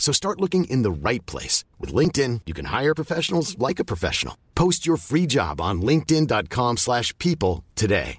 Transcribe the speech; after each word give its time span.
So 0.00 0.12
start 0.12 0.40
looking 0.40 0.64
in 0.64 0.82
the 0.82 0.90
right 0.90 1.24
place. 1.26 1.62
With 1.78 1.94
LinkedIn, 1.94 2.40
you 2.46 2.54
can 2.54 2.64
hire 2.64 2.94
professionals 2.94 3.56
like 3.58 3.78
a 3.78 3.84
professional. 3.84 4.36
Post 4.56 4.86
your 4.86 4.96
free 4.96 5.26
job 5.26 5.60
on 5.60 5.82
linkedin.com 5.82 6.78
slash 6.78 7.16
people 7.18 7.62
today. 7.76 8.18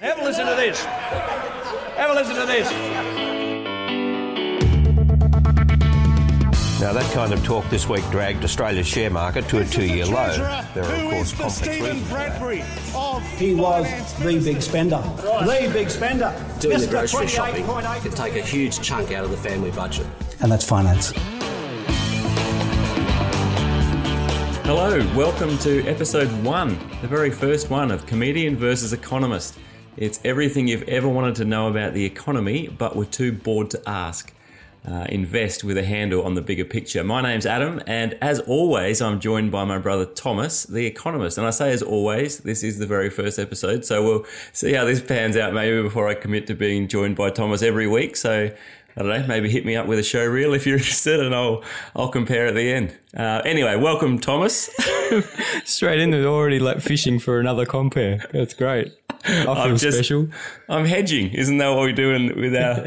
Have 0.00 0.20
a 0.20 0.24
listen 0.24 0.46
to 0.46 0.54
this. 0.54 0.84
Have 0.84 2.10
a 2.10 2.14
listen 2.14 2.36
to 2.36 2.46
this. 2.46 3.27
Now, 6.80 6.92
that 6.92 7.12
kind 7.12 7.32
of 7.32 7.42
talk 7.44 7.68
this 7.70 7.88
week 7.88 8.08
dragged 8.12 8.44
Australia's 8.44 8.86
share 8.86 9.10
market 9.10 9.48
to 9.48 9.58
a 9.58 9.64
two 9.64 9.84
year 9.84 10.06
low. 10.06 10.32
There 10.74 10.84
are, 10.84 10.94
of 10.94 11.10
course, 11.10 11.32
complex 11.32 11.66
reasons. 11.66 12.08
Bradbury 12.08 12.62
of 12.94 13.20
He 13.36 13.52
was 13.56 14.14
the 14.20 14.38
big 14.38 14.62
spender. 14.62 15.02
The 15.16 15.70
big 15.72 15.90
spender. 15.90 16.32
Doing 16.60 16.78
the 16.78 16.86
grocery 16.86 17.26
shopping 17.26 17.64
28.8. 17.64 18.00
could 18.02 18.14
take 18.14 18.36
a 18.36 18.42
huge 18.42 18.80
chunk 18.80 19.10
out 19.10 19.24
of 19.24 19.32
the 19.32 19.36
family 19.36 19.72
budget. 19.72 20.06
And 20.40 20.52
that's 20.52 20.64
finance. 20.64 21.10
Hello, 24.64 24.98
welcome 25.16 25.58
to 25.58 25.84
episode 25.88 26.28
one, 26.44 26.78
the 27.00 27.08
very 27.08 27.32
first 27.32 27.70
one 27.70 27.90
of 27.90 28.06
Comedian 28.06 28.54
versus 28.54 28.92
Economist. 28.92 29.58
It's 29.96 30.20
everything 30.24 30.68
you've 30.68 30.84
ever 30.84 31.08
wanted 31.08 31.34
to 31.36 31.44
know 31.44 31.66
about 31.66 31.92
the 31.92 32.04
economy, 32.04 32.68
but 32.68 32.94
were 32.94 33.04
too 33.04 33.32
bored 33.32 33.68
to 33.70 33.82
ask. 33.84 34.32
Uh, 34.86 35.04
invest 35.10 35.64
with 35.64 35.76
a 35.76 35.84
handle 35.84 36.22
on 36.22 36.34
the 36.34 36.40
bigger 36.40 36.64
picture. 36.64 37.04
My 37.04 37.20
name's 37.20 37.44
Adam, 37.44 37.82
and 37.86 38.16
as 38.22 38.40
always, 38.40 39.02
I'm 39.02 39.20
joined 39.20 39.50
by 39.50 39.64
my 39.64 39.76
brother 39.76 40.06
Thomas, 40.06 40.62
the 40.64 40.86
economist. 40.86 41.36
And 41.36 41.46
I 41.46 41.50
say 41.50 41.72
as 41.72 41.82
always, 41.82 42.38
this 42.38 42.62
is 42.62 42.78
the 42.78 42.86
very 42.86 43.10
first 43.10 43.38
episode, 43.38 43.84
so 43.84 44.02
we'll 44.02 44.24
see 44.54 44.72
how 44.72 44.84
this 44.86 45.02
pans 45.02 45.36
out 45.36 45.52
maybe 45.52 45.82
before 45.82 46.08
I 46.08 46.14
commit 46.14 46.46
to 46.46 46.54
being 46.54 46.88
joined 46.88 47.16
by 47.16 47.28
Thomas 47.30 47.60
every 47.60 47.86
week. 47.86 48.16
So 48.16 48.50
I 48.96 49.02
don't 49.02 49.08
know, 49.08 49.26
maybe 49.26 49.50
hit 49.50 49.66
me 49.66 49.76
up 49.76 49.86
with 49.86 49.98
a 49.98 50.02
show 50.02 50.24
reel 50.24 50.54
if 50.54 50.66
you're 50.66 50.76
interested, 50.78 51.20
and 51.20 51.34
I'll 51.34 51.62
I'll 51.94 52.08
compare 52.08 52.46
at 52.46 52.54
the 52.54 52.72
end. 52.72 52.96
Uh, 53.14 53.42
anyway, 53.44 53.76
welcome 53.76 54.18
Thomas. 54.18 54.70
Straight 55.64 56.00
into 56.00 56.24
already 56.26 56.60
like 56.60 56.80
fishing 56.80 57.18
for 57.18 57.40
another 57.40 57.66
compare. 57.66 58.24
That's 58.32 58.54
great. 58.54 58.92
I 59.10 59.18
feel 59.44 59.50
I'm 59.50 59.76
just- 59.76 59.98
special. 59.98 60.28
I'm 60.68 60.86
hedging, 60.86 61.30
isn't 61.34 61.58
that 61.58 61.68
what 61.68 61.80
we're 61.80 61.92
doing 61.92 62.40
with 62.40 62.54
our? 62.56 62.86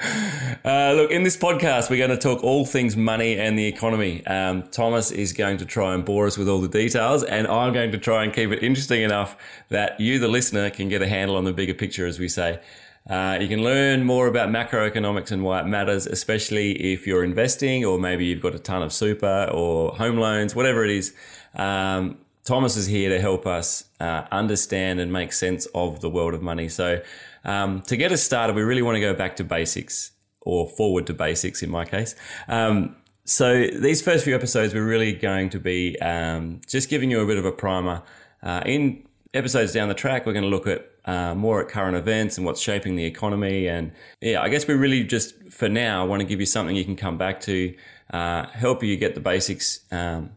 Uh, 0.00 0.92
look, 0.94 1.10
in 1.10 1.24
this 1.24 1.36
podcast, 1.36 1.90
we're 1.90 1.98
going 1.98 2.10
to 2.10 2.16
talk 2.16 2.44
all 2.44 2.64
things 2.64 2.96
money 2.96 3.38
and 3.38 3.58
the 3.58 3.66
economy. 3.66 4.24
Um, 4.26 4.62
Thomas 4.70 5.10
is 5.10 5.32
going 5.32 5.56
to 5.58 5.64
try 5.64 5.94
and 5.94 6.04
bore 6.04 6.26
us 6.26 6.38
with 6.38 6.48
all 6.48 6.60
the 6.60 6.68
details, 6.68 7.24
and 7.24 7.46
I'm 7.48 7.72
going 7.72 7.90
to 7.92 7.98
try 7.98 8.22
and 8.22 8.32
keep 8.32 8.50
it 8.50 8.62
interesting 8.62 9.02
enough 9.02 9.36
that 9.70 9.98
you, 9.98 10.18
the 10.18 10.28
listener, 10.28 10.70
can 10.70 10.88
get 10.88 11.02
a 11.02 11.08
handle 11.08 11.36
on 11.36 11.44
the 11.44 11.52
bigger 11.52 11.74
picture, 11.74 12.06
as 12.06 12.18
we 12.18 12.28
say. 12.28 12.60
Uh, 13.08 13.38
you 13.40 13.48
can 13.48 13.62
learn 13.64 14.04
more 14.04 14.26
about 14.26 14.50
macroeconomics 14.50 15.32
and 15.32 15.42
why 15.42 15.60
it 15.60 15.66
matters, 15.66 16.06
especially 16.06 16.72
if 16.92 17.06
you're 17.06 17.24
investing 17.24 17.84
or 17.84 17.98
maybe 17.98 18.26
you've 18.26 18.42
got 18.42 18.54
a 18.54 18.58
ton 18.58 18.82
of 18.82 18.92
super 18.92 19.48
or 19.52 19.92
home 19.92 20.18
loans, 20.18 20.54
whatever 20.54 20.84
it 20.84 20.90
is. 20.90 21.14
Um, 21.54 22.18
Thomas 22.44 22.76
is 22.76 22.86
here 22.86 23.10
to 23.10 23.20
help 23.20 23.46
us 23.46 23.84
uh, 24.00 24.24
understand 24.30 25.00
and 25.00 25.12
make 25.12 25.32
sense 25.32 25.66
of 25.74 26.00
the 26.00 26.10
world 26.10 26.34
of 26.34 26.42
money. 26.42 26.68
So, 26.68 27.02
um, 27.44 27.82
to 27.82 27.96
get 27.96 28.12
us 28.12 28.22
started, 28.22 28.56
we 28.56 28.62
really 28.62 28.82
want 28.82 28.96
to 28.96 29.00
go 29.00 29.14
back 29.14 29.36
to 29.36 29.44
basics 29.44 30.12
or 30.40 30.68
forward 30.68 31.06
to 31.06 31.14
basics 31.14 31.62
in 31.62 31.70
my 31.70 31.84
case. 31.84 32.14
Um, 32.48 32.96
so, 33.24 33.66
these 33.66 34.00
first 34.00 34.24
few 34.24 34.34
episodes, 34.34 34.72
we're 34.72 34.86
really 34.86 35.12
going 35.12 35.50
to 35.50 35.60
be 35.60 35.98
um, 36.00 36.62
just 36.66 36.88
giving 36.88 37.10
you 37.10 37.20
a 37.20 37.26
bit 37.26 37.36
of 37.36 37.44
a 37.44 37.52
primer. 37.52 38.02
Uh, 38.42 38.62
in 38.64 39.06
episodes 39.34 39.72
down 39.72 39.88
the 39.88 39.94
track, 39.94 40.24
we're 40.24 40.32
going 40.32 40.44
to 40.44 40.48
look 40.48 40.66
at 40.66 40.90
uh, 41.04 41.34
more 41.34 41.60
at 41.60 41.68
current 41.68 41.96
events 41.96 42.36
and 42.36 42.46
what's 42.46 42.60
shaping 42.60 42.96
the 42.96 43.04
economy. 43.04 43.66
And 43.66 43.92
yeah, 44.20 44.40
I 44.40 44.48
guess 44.48 44.66
we 44.66 44.74
really 44.74 45.04
just, 45.04 45.34
for 45.50 45.68
now, 45.68 46.06
want 46.06 46.20
to 46.20 46.26
give 46.26 46.40
you 46.40 46.46
something 46.46 46.74
you 46.74 46.84
can 46.84 46.96
come 46.96 47.18
back 47.18 47.40
to, 47.42 47.74
uh, 48.12 48.46
help 48.48 48.82
you 48.82 48.96
get 48.96 49.14
the 49.14 49.20
basics 49.20 49.80
um, 49.92 50.30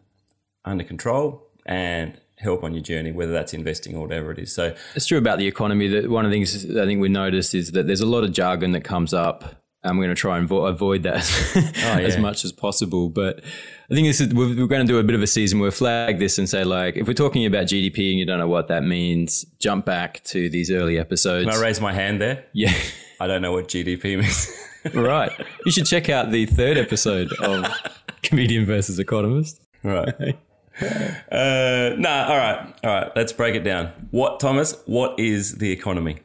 under 0.65 0.83
control 0.83 1.47
and 1.65 2.19
help 2.41 2.63
on 2.63 2.73
your 2.73 2.83
journey, 2.83 3.11
whether 3.11 3.31
that's 3.31 3.53
investing 3.53 3.95
or 3.95 4.01
whatever 4.01 4.31
it 4.31 4.39
is. 4.39 4.53
So, 4.53 4.75
It's 4.95 5.05
true 5.05 5.17
about 5.17 5.37
the 5.39 5.47
economy 5.47 5.87
that 5.89 6.09
one 6.09 6.25
of 6.25 6.31
the 6.31 6.35
things 6.35 6.65
I 6.77 6.85
think 6.85 6.99
we 7.01 7.09
noticed 7.09 7.53
is 7.55 7.71
that 7.71 7.87
there's 7.87 8.01
a 8.01 8.05
lot 8.05 8.23
of 8.23 8.31
jargon 8.33 8.71
that 8.73 8.83
comes 8.83 9.13
up. 9.13 9.55
And 9.83 9.97
we're 9.97 10.05
going 10.05 10.15
to 10.15 10.19
try 10.19 10.37
and 10.37 10.47
vo- 10.47 10.67
avoid 10.67 11.01
that 11.03 11.23
oh, 11.55 11.99
as 11.99 12.13
yeah. 12.13 12.21
much 12.21 12.45
as 12.45 12.51
possible. 12.51 13.09
But 13.09 13.43
I 13.89 13.95
think 13.95 14.05
this 14.05 14.21
is 14.21 14.31
we're, 14.31 14.49
we're 14.49 14.67
going 14.67 14.85
to 14.85 14.93
do 14.93 14.99
a 14.99 15.03
bit 15.03 15.15
of 15.15 15.23
a 15.23 15.27
season 15.27 15.57
where 15.59 15.69
we 15.69 15.71
flag 15.71 16.19
this 16.19 16.37
and 16.37 16.47
say 16.47 16.63
like, 16.63 16.97
if 16.97 17.07
we're 17.07 17.15
talking 17.15 17.47
about 17.47 17.65
GDP 17.65 18.11
and 18.11 18.19
you 18.19 18.25
don't 18.27 18.37
know 18.37 18.47
what 18.47 18.67
that 18.67 18.83
means, 18.83 19.43
jump 19.59 19.85
back 19.87 20.23
to 20.25 20.51
these 20.51 20.69
early 20.69 20.99
episodes. 20.99 21.49
can 21.49 21.57
I 21.57 21.59
raise 21.59 21.81
my 21.81 21.93
hand 21.93 22.21
there? 22.21 22.45
yeah, 22.53 22.71
I 23.19 23.25
don't 23.25 23.41
know 23.41 23.53
what 23.53 23.69
GDP 23.69 24.19
means. 24.19 24.47
right. 24.93 25.31
You 25.65 25.71
should 25.71 25.87
check 25.87 26.09
out 26.09 26.29
the 26.29 26.45
third 26.45 26.77
episode 26.77 27.33
of 27.41 27.65
Comedian 28.21 28.67
versus 28.67 28.99
Economist. 28.99 29.61
right. 29.81 30.37
Uh, 31.31 31.95
nah, 31.97 32.27
all 32.27 32.37
right. 32.37 32.75
All 32.83 32.91
right. 32.91 33.11
Let's 33.15 33.31
break 33.31 33.55
it 33.55 33.63
down. 33.63 33.91
What, 34.11 34.39
Thomas, 34.41 34.75
what 34.85 35.17
is 35.17 35.59
the 35.59 35.71
economy? 35.71 36.17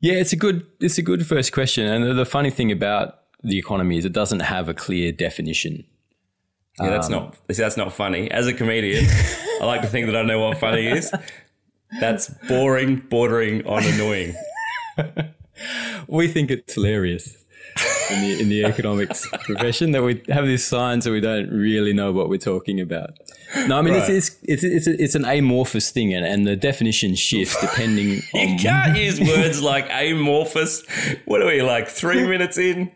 Yeah, 0.00 0.14
it's 0.14 0.32
a 0.32 0.36
good 0.36 0.64
it's 0.80 0.96
a 0.96 1.02
good 1.02 1.26
first 1.26 1.52
question. 1.52 1.86
And 1.86 2.04
the, 2.04 2.14
the 2.14 2.24
funny 2.24 2.50
thing 2.50 2.72
about 2.72 3.18
the 3.42 3.58
economy 3.58 3.98
is 3.98 4.04
it 4.04 4.12
doesn't 4.12 4.40
have 4.40 4.68
a 4.68 4.74
clear 4.74 5.12
definition. 5.12 5.84
Yeah, 6.80 6.90
that's 6.90 7.08
not 7.08 7.36
that's 7.46 7.76
not 7.76 7.92
funny. 7.92 8.30
As 8.30 8.46
a 8.46 8.54
comedian, 8.54 9.06
I 9.60 9.64
like 9.64 9.82
to 9.82 9.88
think 9.88 10.06
that 10.06 10.16
I 10.16 10.22
know 10.22 10.38
what 10.38 10.58
funny 10.58 10.86
is. 10.86 11.12
That's 12.00 12.30
boring, 12.48 12.96
bordering 13.10 13.66
on 13.66 13.84
annoying. 13.84 14.34
We 16.06 16.28
think 16.28 16.50
it's 16.50 16.74
hilarious 16.74 17.44
in 18.10 18.20
the 18.22 18.40
in 18.42 18.48
the 18.48 18.64
economics 18.64 19.26
profession 19.44 19.92
that 19.92 20.02
we 20.02 20.22
have 20.28 20.46
this 20.46 20.64
science 20.66 21.04
that 21.04 21.10
we 21.12 21.20
don't 21.20 21.50
really 21.50 21.92
know 21.92 22.12
what 22.12 22.28
we're 22.28 22.38
talking 22.38 22.80
about. 22.80 23.10
No, 23.66 23.78
I 23.78 23.82
mean 23.82 23.94
Right. 23.94 24.08
it's, 24.10 24.36
it's 24.42 24.62
it's 24.62 24.64
it's 24.64 24.86
it's 24.86 25.14
an 25.14 25.24
amorphous 25.24 25.90
thing, 25.90 26.12
and, 26.14 26.24
and 26.24 26.46
the 26.46 26.56
definition 26.56 27.14
shifts 27.14 27.60
depending 27.60 28.20
on 28.34 28.48
You 28.48 28.58
can't 28.58 28.96
use 29.06 29.20
words 29.20 29.62
like 29.62 29.88
amorphous. 29.90 30.82
What 31.24 31.42
are 31.42 31.46
we 31.46 31.62
like? 31.62 31.88
Three 31.88 32.26
minutes 32.26 32.58
in. 32.58 32.92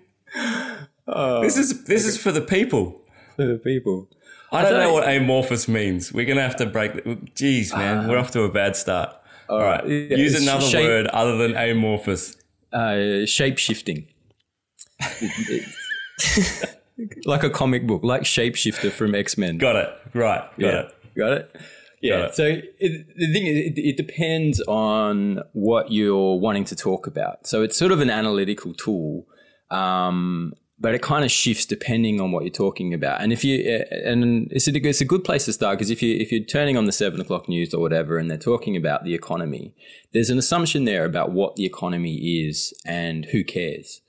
this 1.07 1.57
is 1.57 1.85
this 1.85 2.05
is 2.07 2.17
for 2.21 2.33
the 2.33 2.41
people. 2.41 3.01
For 3.37 3.47
the 3.47 3.59
people. 3.59 4.09
I 4.51 4.63
don't 4.63 4.73
don't- 4.73 4.81
know 4.83 4.93
what 4.93 5.09
amorphous 5.09 5.67
means. 5.69 6.13
We're 6.13 6.27
gonna 6.27 6.43
have 6.43 6.57
to 6.57 6.67
break. 6.67 6.93
Jeez, 7.35 7.77
man, 7.77 8.09
we're 8.09 8.19
off 8.19 8.31
to 8.33 8.43
a 8.43 8.51
bad 8.51 8.77
start. 8.77 9.17
All 9.49 9.59
right, 9.61 9.87
yeah, 9.87 10.17
use 10.17 10.41
another 10.41 10.65
shape- 10.67 10.85
word 10.87 11.07
other 11.09 11.37
than 11.37 11.57
amorphous. 11.57 12.37
Uh, 12.73 13.27
shape 13.27 13.59
shifting. 13.59 14.07
like 17.25 17.43
a 17.43 17.51
comic 17.51 17.87
book, 17.87 18.03
like 18.05 18.23
Shapeshifter 18.23 18.91
from 18.91 19.15
X 19.15 19.37
Men. 19.39 19.59
Got 19.59 19.77
it. 19.77 19.89
Right. 20.15 20.43
Got 20.59 20.59
yeah. 20.59 20.81
it. 20.81 20.95
Got 21.17 21.33
it. 21.33 21.57
Yeah. 22.01 22.19
Got 22.19 22.29
it. 22.29 22.35
So 22.35 22.45
it, 22.45 23.17
the 23.17 23.33
thing 23.33 23.47
is, 23.47 23.57
it, 23.57 23.79
it 23.79 23.97
depends 23.97 24.61
on 24.63 25.41
what 25.53 25.93
you're 25.93 26.39
wanting 26.39 26.65
to 26.67 26.77
talk 26.77 27.07
about. 27.07 27.47
So 27.47 27.63
it's 27.63 27.77
sort 27.77 27.93
of 27.93 28.01
an 28.01 28.11
analytical 28.11 28.75
tool, 28.75 29.27
um, 29.71 30.53
but 30.79 30.95
it 30.95 31.03
kind 31.03 31.25
of 31.25 31.31
shifts 31.31 31.65
depending 31.65 32.21
on 32.21 32.33
what 32.33 32.43
you're 32.43 32.51
talking 32.51 32.93
about. 32.93 33.21
And 33.21 33.33
if 33.33 33.45
you 33.45 33.85
and 34.05 34.51
it's 34.51 34.67
a, 34.67 34.89
it's 34.89 35.01
a 35.01 35.05
good 35.05 35.23
place 35.23 35.45
to 35.45 35.53
start 35.53 35.79
because 35.79 35.91
if 35.91 36.03
you 36.03 36.17
if 36.17 36.33
you're 36.33 36.45
turning 36.45 36.77
on 36.77 36.87
the 36.87 36.93
seven 36.93 37.21
o'clock 37.21 37.49
news 37.49 37.73
or 37.73 37.81
whatever, 37.81 38.19
and 38.19 38.29
they're 38.29 38.37
talking 38.37 38.77
about 38.77 39.05
the 39.05 39.15
economy, 39.15 39.75
there's 40.13 40.29
an 40.29 40.39
assumption 40.39 40.85
there 40.85 41.05
about 41.05 41.31
what 41.31 41.57
the 41.57 41.65
economy 41.65 42.17
is 42.47 42.75
and 42.85 43.27
who 43.27 43.45
cares. 43.45 44.02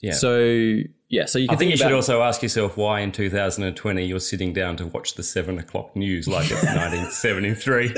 Yeah. 0.00 0.12
So 0.12 0.82
yeah. 1.08 1.26
So 1.26 1.38
you 1.38 1.48
can 1.48 1.54
I 1.54 1.58
think 1.58 1.70
you 1.72 1.76
should 1.76 1.92
also 1.92 2.22
ask 2.22 2.42
yourself 2.42 2.76
why 2.76 3.00
in 3.00 3.12
2020 3.12 4.04
you're 4.04 4.20
sitting 4.20 4.52
down 4.52 4.76
to 4.76 4.86
watch 4.86 5.14
the 5.14 5.22
seven 5.22 5.58
o'clock 5.58 5.94
news 5.96 6.26
like 6.28 6.50
it's 6.50 6.64
1973. 6.64 7.94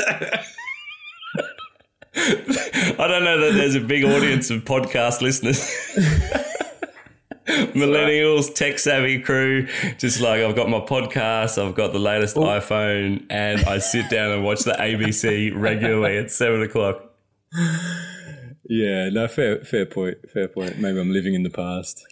I 2.15 3.09
don't 3.09 3.25
know 3.25 3.41
that 3.41 3.53
there's 3.55 3.75
a 3.75 3.81
big 3.81 4.05
audience 4.05 4.51
of 4.51 4.65
podcast 4.65 5.23
listeners. 5.23 5.61
Millennials, 7.75 8.55
tech 8.55 8.79
savvy 8.79 9.19
crew, 9.19 9.67
just 9.99 10.21
like 10.21 10.43
I've 10.43 10.55
got 10.55 10.69
my 10.69 10.79
podcast, 10.81 11.63
I've 11.63 11.75
got 11.75 11.93
the 11.93 11.99
latest 11.99 12.37
oh. 12.37 12.43
iPhone, 12.43 13.27
and 13.31 13.65
I 13.65 13.79
sit 13.79 14.09
down 14.11 14.31
and 14.31 14.45
watch 14.45 14.61
the 14.61 14.73
ABC 14.73 15.53
regularly 15.55 16.19
at 16.19 16.31
seven 16.31 16.63
o'clock. 16.63 17.03
Yeah, 18.64 19.09
no, 19.11 19.29
fair, 19.29 19.64
fair 19.64 19.87
point, 19.87 20.19
fair 20.31 20.49
point. 20.49 20.79
Maybe 20.79 21.00
I'm 21.00 21.12
living 21.12 21.35
in 21.35 21.43
the 21.43 21.50
past. 21.50 22.06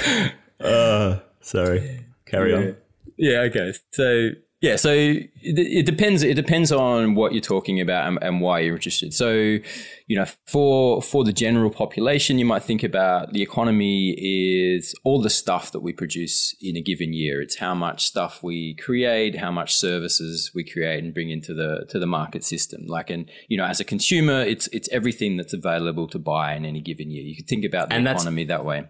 uh, 0.60 1.18
sorry. 1.40 2.06
Carry 2.24 2.52
yeah. 2.52 2.56
on. 2.56 2.76
Yeah. 3.16 3.38
Okay. 3.40 3.74
So 3.90 4.30
yeah. 4.62 4.76
So 4.76 4.92
it, 4.92 5.28
it, 5.42 5.86
depends. 5.86 6.22
It 6.22 6.34
depends 6.34 6.70
on 6.70 7.16
what 7.16 7.32
you're 7.32 7.42
talking 7.42 7.80
about 7.80 8.06
and, 8.06 8.18
and, 8.22 8.40
why 8.40 8.60
you're 8.60 8.76
interested. 8.76 9.12
So 9.12 9.32
you 9.32 10.16
know, 10.16 10.24
for 10.46 11.02
for 11.02 11.24
the 11.24 11.32
general 11.32 11.68
population, 11.68 12.38
you 12.38 12.44
might 12.44 12.62
think 12.62 12.84
about 12.84 13.32
the 13.32 13.42
economy 13.42 14.14
is 14.16 14.94
all 15.02 15.20
the 15.20 15.30
stuff 15.30 15.72
that 15.72 15.80
we 15.80 15.92
produce 15.92 16.54
in 16.60 16.76
a 16.76 16.80
given 16.80 17.12
year. 17.12 17.42
It's 17.42 17.56
how 17.56 17.74
much 17.74 18.04
stuff 18.04 18.44
we 18.44 18.76
create, 18.76 19.36
how 19.36 19.50
much 19.50 19.74
services 19.74 20.52
we 20.54 20.62
create 20.62 21.02
and 21.02 21.12
bring 21.12 21.30
into 21.30 21.54
the 21.54 21.84
to 21.88 21.98
the 21.98 22.06
market 22.06 22.44
system. 22.44 22.86
Like, 22.86 23.10
and 23.10 23.28
you 23.48 23.56
know, 23.56 23.64
as 23.64 23.80
a 23.80 23.84
consumer, 23.84 24.42
it's 24.42 24.68
it's 24.68 24.88
everything 24.92 25.36
that's 25.36 25.52
available 25.52 26.06
to 26.08 26.20
buy 26.20 26.54
in 26.54 26.64
any 26.64 26.80
given 26.80 27.10
year. 27.10 27.24
You 27.24 27.34
could 27.34 27.48
think 27.48 27.64
about 27.64 27.88
the 27.88 27.96
And 27.96 28.06
economy 28.06 28.44
that 28.44 28.64
way. 28.64 28.84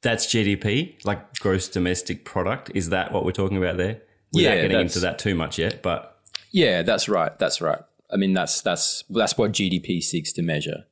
That's 0.00 0.26
GDP, 0.26 1.04
like 1.04 1.34
gross 1.34 1.68
domestic 1.68 2.24
product. 2.24 2.72
Is 2.74 2.88
that 2.88 3.12
what 3.12 3.26
we're 3.26 3.32
talking 3.32 3.58
about 3.58 3.76
there? 3.76 4.00
Without 4.32 4.56
Yeah, 4.56 4.62
getting 4.62 4.80
into 4.80 5.00
that 5.00 5.18
too 5.18 5.34
much 5.34 5.58
yet, 5.58 5.82
but 5.82 6.18
Yeah, 6.50 6.82
that's 6.82 7.08
right. 7.08 7.38
That's 7.38 7.60
right. 7.60 7.80
I 8.10 8.16
mean, 8.16 8.34
that's 8.34 8.60
that's 8.60 9.04
that's 9.10 9.38
what 9.38 9.52
GDP 9.52 10.02
seeks 10.02 10.32
to 10.34 10.42
measure. 10.42 10.84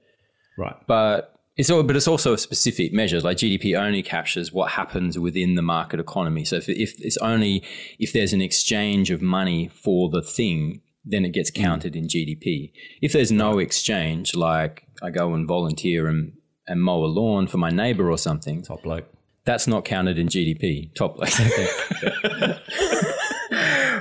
right. 0.56 0.76
But 0.86 1.40
it's 1.56 1.68
all, 1.68 1.82
but 1.82 1.94
it's 1.94 2.08
also 2.08 2.32
a 2.32 2.38
specific 2.38 2.92
measure. 2.92 3.20
Like 3.20 3.36
GDP 3.36 3.78
only 3.78 4.02
captures 4.02 4.52
what 4.52 4.70
happens 4.70 5.18
within 5.18 5.56
the 5.56 5.62
market 5.62 6.00
economy. 6.00 6.44
So 6.44 6.56
if, 6.56 6.68
if 6.68 6.94
it's 7.00 7.18
only 7.18 7.62
if 7.98 8.12
there's 8.12 8.32
an 8.32 8.40
exchange 8.40 9.10
of 9.10 9.20
money 9.20 9.68
for 9.68 10.08
the 10.08 10.22
thing, 10.22 10.80
then 11.04 11.24
it 11.24 11.32
gets 11.32 11.50
mm. 11.50 11.60
counted 11.60 11.96
in 11.96 12.06
GDP. 12.06 12.72
If 13.02 13.12
there's 13.12 13.30
no 13.30 13.58
exchange, 13.58 14.34
like 14.34 14.84
I 15.02 15.10
go 15.10 15.34
and 15.34 15.46
volunteer 15.46 16.06
and 16.06 16.32
and 16.66 16.82
mow 16.82 17.04
a 17.04 17.06
lawn 17.06 17.46
for 17.46 17.58
my 17.58 17.70
neighbor 17.70 18.10
or 18.10 18.16
something, 18.16 18.62
Top 18.62 18.82
bloke. 18.82 19.12
that's 19.44 19.66
not 19.66 19.84
counted 19.84 20.18
in 20.18 20.28
GDP. 20.28 20.94
Top 20.94 21.18
like 21.18 21.32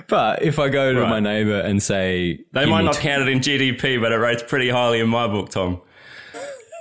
But 0.09 0.41
if 0.43 0.57
I 0.59 0.69
go 0.69 0.93
to 0.93 1.01
Right. 1.01 1.09
my 1.09 1.19
neighbor 1.19 1.59
and 1.59 1.81
say 1.81 2.39
They 2.51 2.65
might 2.65 2.83
not 2.83 2.97
count 2.97 3.21
it 3.21 3.27
in 3.29 3.39
GDP, 3.39 4.01
but 4.01 4.11
it 4.11 4.15
rates 4.17 4.43
pretty 4.45 4.69
highly 4.69 4.99
in 4.99 5.07
my 5.09 5.27
book, 5.27 5.49
Tom. 5.49 5.81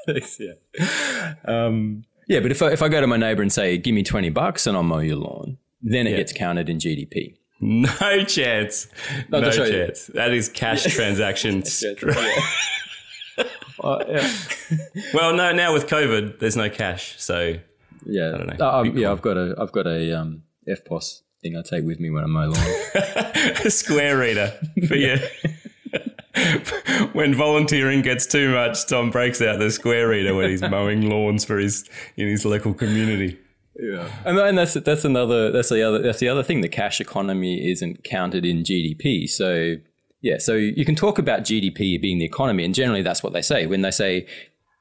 yeah. 0.09 1.35
Um, 1.45 2.05
yeah, 2.27 2.41
but 2.41 2.51
if 2.51 2.63
I, 2.63 2.71
if 2.73 2.83
I 2.83 2.89
go 2.89 3.01
to 3.01 3.07
my 3.07 3.17
neighbor 3.17 3.43
and 3.43 3.53
say, 3.53 3.77
give 3.79 3.95
me 3.95 4.03
20 4.03 4.31
bucks 4.31 4.67
and 4.67 4.77
I'll 4.77 4.83
mow 4.83 4.99
your 4.99 5.17
lawn, 5.17 5.59
then 5.83 6.07
it 6.07 6.11
Yeah. 6.13 6.17
gets 6.19 6.33
counted 6.33 6.69
in 6.69 6.79
GDP. 6.79 7.35
No 7.61 8.25
chance. 8.25 8.87
No, 9.31 9.41
right. 9.43 9.53
chance. 9.53 10.07
That 10.15 10.31
is 10.33 10.49
cash 10.49 10.85
transactions. 10.85 11.83
Uh, 13.81 14.03
yeah. 14.09 14.33
well, 15.15 15.33
no, 15.37 15.53
now 15.53 15.73
with 15.73 15.87
COVID, 15.87 16.41
there's 16.41 16.57
no 16.57 16.69
cash. 16.69 17.15
So 17.19 17.55
Yeah. 18.05 18.31
don't 18.33 18.47
know. 18.59 18.67
Uh, 18.67 18.81
um, 18.81 18.97
yeah, 18.99 19.13
I've 19.13 19.23
got 19.23 19.37
a, 19.37 19.55
I've 19.57 19.71
got 19.71 19.87
a 19.87 20.19
um, 20.19 20.43
EFTPOS 20.69 21.21
thing 21.43 21.57
I 21.57 21.63
take 21.63 21.85
with 21.85 22.01
me 22.01 22.11
when 22.11 22.25
I 22.25 22.27
mow 22.27 22.49
lawn. 22.49 22.67
a 23.65 23.71
square 23.71 24.19
reader 24.19 24.53
for 24.87 24.97
you. 24.97 25.19
when 27.13 27.35
volunteering 27.35 28.03
gets 28.03 28.27
too 28.27 28.53
much, 28.53 28.87
Tom 28.87 29.11
breaks 29.11 29.41
out 29.41 29.59
the 29.59 29.71
square 29.71 30.09
reader 30.09 30.35
when 30.35 30.51
he's 30.51 30.63
mowing 30.63 31.09
lawns 31.09 31.45
for 31.45 31.59
his 31.59 31.89
in 32.17 32.29
his 32.29 32.45
local 32.45 32.75
community. 32.75 33.39
Yeah, 33.79 34.11
and 34.25 34.37
then 34.37 34.57
that's 34.57 34.75
that's 34.75 35.05
another 35.05 35.53
that's 35.53 35.69
the 35.69 35.83
other 35.83 36.03
that's 36.03 36.19
the 36.19 36.29
other 36.29 36.43
thing. 36.43 36.63
The 36.63 36.69
cash 36.69 37.01
economy 37.01 37.71
isn't 37.71 38.03
counted 38.05 38.45
in 38.45 38.65
GDP. 38.65 39.29
So 39.29 39.77
yeah, 40.21 40.39
so 40.39 40.55
you 40.55 40.85
can 40.85 40.97
talk 40.97 41.19
about 41.19 41.43
GDP 41.43 42.01
being 42.01 42.19
the 42.19 42.25
economy, 42.25 42.65
and 42.65 42.75
generally 42.75 43.03
that's 43.03 43.23
what 43.23 43.33
they 43.33 43.43
say 43.43 43.67
when 43.67 43.83
they 43.83 43.93
say 43.93 44.27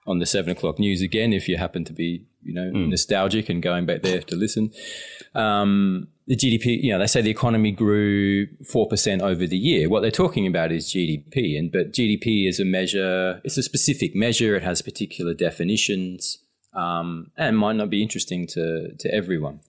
on 0.08 0.18
the 0.18 0.26
seven 0.26 0.52
o'clock 0.52 0.80
news 0.80 1.02
again. 1.02 1.32
If 1.32 1.48
you 1.48 1.58
happen 1.58 1.86
to 1.86 1.94
be 1.94 2.26
you 2.42 2.54
know 2.56 2.72
hmm. 2.72 2.90
nostalgic 2.90 3.50
and 3.50 3.62
going 3.62 3.86
back 3.86 4.02
there 4.02 4.22
to 4.22 4.36
listen, 4.36 4.72
um, 5.36 6.08
the 6.28 6.36
GDP 6.36 6.82
you 6.84 6.92
know 6.92 7.00
they 7.00 7.08
say 7.08 7.22
the 7.22 7.30
economy 7.30 7.72
grew 7.72 8.48
four 8.66 8.88
percent 8.88 9.22
over 9.22 9.48
the 9.48 9.58
year. 9.58 9.90
What 9.90 10.02
they're 10.02 10.12
talking 10.12 10.46
about 10.48 10.72
is 10.72 10.88
GDP, 10.88 11.58
and 11.58 11.72
but 11.72 11.94
GDP 11.94 12.48
is 12.48 12.60
a 12.60 12.66
measure. 12.66 13.42
It's 13.44 13.58
a 13.58 13.64
specific 13.64 14.16
measure. 14.16 14.56
It 14.56 14.64
has 14.64 14.82
particular 14.82 15.34
definitions 15.34 16.40
um, 16.74 17.32
and 17.38 17.58
might 17.58 17.76
not 17.76 17.90
be 17.90 18.02
interesting 18.02 18.48
to 18.48 18.94
to 18.98 19.14
everyone. 19.14 19.62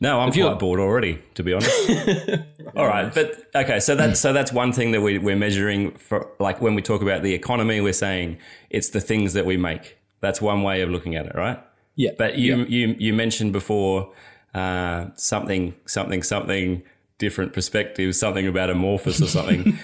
No, 0.00 0.20
I'm 0.20 0.32
quite 0.32 0.58
bored 0.58 0.80
already, 0.80 1.22
to 1.34 1.42
be 1.42 1.52
honest. 1.52 1.88
All 2.76 2.86
right, 2.86 3.14
but 3.14 3.48
okay, 3.54 3.78
so 3.78 3.94
that's 3.94 4.20
so 4.20 4.32
that's 4.32 4.52
one 4.52 4.72
thing 4.72 4.90
that 4.90 5.00
we, 5.00 5.18
we're 5.18 5.36
measuring 5.36 5.96
for. 5.96 6.30
Like 6.40 6.60
when 6.60 6.74
we 6.74 6.82
talk 6.82 7.00
about 7.00 7.22
the 7.22 7.32
economy, 7.32 7.80
we're 7.80 7.92
saying 7.92 8.38
it's 8.70 8.90
the 8.90 9.00
things 9.00 9.34
that 9.34 9.46
we 9.46 9.56
make. 9.56 9.98
That's 10.20 10.42
one 10.42 10.62
way 10.62 10.82
of 10.82 10.90
looking 10.90 11.14
at 11.14 11.26
it, 11.26 11.34
right? 11.34 11.62
Yeah, 11.96 12.10
But 12.18 12.38
you 12.38 12.64
you 12.64 12.96
you 12.98 13.14
mentioned 13.14 13.52
before 13.52 14.12
uh, 14.54 15.06
something 15.16 15.74
something 15.86 16.22
something 16.22 16.82
different 17.18 17.52
perspectives, 17.52 18.18
something 18.18 18.46
about 18.46 18.70
amorphous 18.70 19.20
or 19.20 19.26
something. 19.26 19.78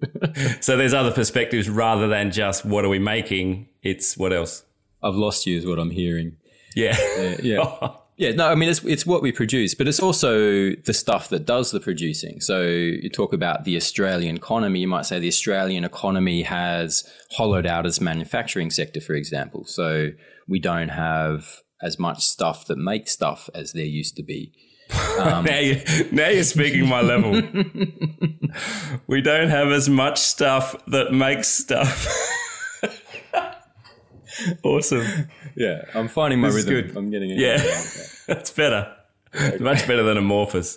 so 0.60 0.76
there's 0.76 0.94
other 0.94 1.12
perspectives 1.12 1.68
rather 1.68 2.08
than 2.08 2.30
just 2.30 2.64
what 2.64 2.84
are 2.84 2.88
we 2.88 2.98
making. 2.98 3.68
It's 3.82 4.16
what 4.16 4.32
else? 4.32 4.64
I've 5.02 5.14
lost 5.14 5.46
you, 5.46 5.56
is 5.56 5.66
what 5.66 5.78
I'm 5.78 5.90
hearing. 5.90 6.36
Yeah, 6.76 6.96
yeah. 7.42 7.90
Yeah, 8.20 8.32
no, 8.32 8.48
I 8.48 8.54
mean 8.54 8.68
it's 8.68 8.84
it's 8.84 9.06
what 9.06 9.22
we 9.22 9.32
produce, 9.32 9.74
but 9.74 9.88
it's 9.88 9.98
also 9.98 10.72
the 10.74 10.92
stuff 10.92 11.30
that 11.30 11.46
does 11.46 11.70
the 11.70 11.80
producing. 11.80 12.42
So 12.42 12.60
you 12.60 13.08
talk 13.08 13.32
about 13.32 13.64
the 13.64 13.76
Australian 13.76 14.36
economy, 14.36 14.80
you 14.80 14.88
might 14.88 15.06
say 15.06 15.18
the 15.18 15.28
Australian 15.28 15.84
economy 15.84 16.42
has 16.42 17.02
hollowed 17.30 17.64
out 17.64 17.86
its 17.86 17.98
manufacturing 17.98 18.68
sector, 18.68 19.00
for 19.00 19.14
example. 19.14 19.64
So 19.64 20.10
we 20.46 20.60
don't 20.60 20.90
have 20.90 21.62
as 21.82 21.98
much 21.98 22.24
stuff 22.24 22.66
that 22.66 22.76
makes 22.76 23.12
stuff 23.12 23.48
as 23.54 23.72
there 23.72 23.84
used 23.84 24.16
to 24.16 24.22
be. 24.22 24.52
now, 25.18 25.58
you, 25.58 25.80
now 26.10 26.28
you're 26.28 26.42
speaking 26.42 26.88
my 26.88 27.00
level. 27.00 27.40
we 29.06 29.20
don't 29.20 29.48
have 29.48 29.68
as 29.68 29.88
much 29.88 30.18
stuff 30.18 30.74
that 30.86 31.12
makes 31.12 31.48
stuff. 31.48 32.08
awesome. 34.64 35.06
Yeah, 35.56 35.82
I'm 35.94 36.08
finding 36.08 36.40
my 36.40 36.48
This 36.48 36.56
is 36.56 36.66
rhythm. 36.66 36.88
good. 36.88 36.96
I'm 36.96 37.10
getting 37.10 37.30
it. 37.30 37.38
Yeah, 37.38 37.56
that's 38.26 38.50
better. 38.50 38.92
Much 39.60 39.86
better 39.86 40.02
than 40.02 40.16
amorphous. 40.16 40.76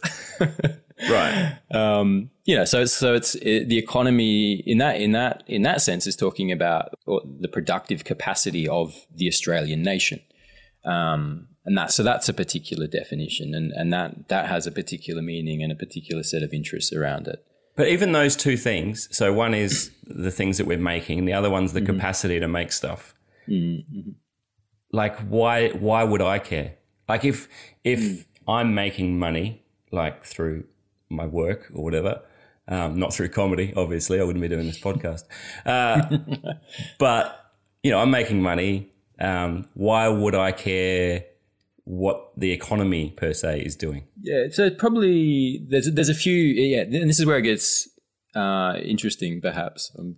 right. 1.09 1.57
um, 1.71 2.29
you 2.45 2.55
know, 2.55 2.65
so 2.65 2.81
it's, 2.81 2.93
so 2.93 3.15
it's 3.15 3.35
it, 3.35 3.67
the 3.67 3.77
economy 3.79 4.61
in 4.65 4.77
that 4.77 5.01
in 5.01 5.13
that 5.13 5.43
in 5.47 5.63
that 5.63 5.81
sense 5.81 6.05
is 6.05 6.15
talking 6.15 6.51
about 6.51 6.91
the 7.05 7.47
productive 7.47 8.03
capacity 8.03 8.67
of 8.67 8.93
the 9.15 9.27
Australian 9.27 9.81
nation, 9.81 10.19
um, 10.85 11.47
and 11.65 11.77
that 11.77 11.91
so 11.91 12.03
that's 12.03 12.27
a 12.29 12.33
particular 12.33 12.87
definition, 12.87 13.53
and 13.55 13.71
and 13.71 13.91
that 13.93 14.27
that 14.29 14.47
has 14.47 14.67
a 14.67 14.71
particular 14.71 15.21
meaning 15.21 15.63
and 15.63 15.71
a 15.71 15.75
particular 15.75 16.23
set 16.23 16.43
of 16.43 16.53
interests 16.53 16.91
around 16.93 17.27
it. 17.27 17.45
But 17.75 17.87
even 17.87 18.11
those 18.11 18.35
two 18.35 18.55
things, 18.57 19.07
so 19.15 19.33
one 19.33 19.53
is 19.53 19.91
the 20.05 20.29
things 20.29 20.57
that 20.59 20.67
we're 20.67 20.77
making, 20.77 21.19
and 21.19 21.27
the 21.27 21.33
other 21.33 21.49
one's 21.49 21.73
the 21.73 21.81
Mm-hmm. 21.81 21.95
capacity 21.95 22.39
to 22.39 22.47
make 22.47 22.71
stuff. 22.71 23.13
Like 24.91 25.17
why 25.21 25.69
why 25.69 26.03
would 26.03 26.21
I 26.21 26.39
care? 26.39 26.75
Like 27.09 27.25
if 27.25 27.47
if 27.83 27.99
Mm. 27.99 28.25
I'm 28.47 28.75
making 28.75 29.17
money, 29.19 29.63
like 29.91 30.23
through 30.25 30.65
my 31.09 31.25
work 31.25 31.71
or 31.73 31.83
whatever, 31.83 32.21
um, 32.67 32.99
not 32.99 33.13
through 33.13 33.29
comedy, 33.29 33.73
obviously, 33.75 34.19
I 34.19 34.23
wouldn't 34.23 34.41
be 34.41 34.49
doing 34.49 34.67
this 34.67 34.79
podcast. 34.81 35.23
Uh, 35.65 36.17
but 36.99 37.53
you 37.83 37.91
know, 37.91 37.99
I'm 37.99 38.11
making 38.11 38.41
money. 38.41 38.89
Um, 39.23 39.67
why 39.73 40.07
would 40.07 40.35
I 40.35 40.51
care 40.51 41.25
what 41.85 42.31
the 42.37 42.51
economy 42.51 43.11
per 43.15 43.33
se 43.33 43.61
is 43.61 43.75
doing? 43.75 44.03
Yeah, 44.21 44.45
so 44.51 44.69
probably 44.69 45.65
there's 45.69 45.91
there's 45.91 46.09
a 46.09 46.13
few 46.13 46.35
yeah, 46.35 46.81
and 46.81 47.09
this 47.09 47.19
is 47.19 47.25
where 47.25 47.37
it 47.37 47.43
gets 47.43 47.87
uh, 48.35 48.77
interesting. 48.83 49.41
Perhaps 49.41 49.91
I'm 49.97 50.17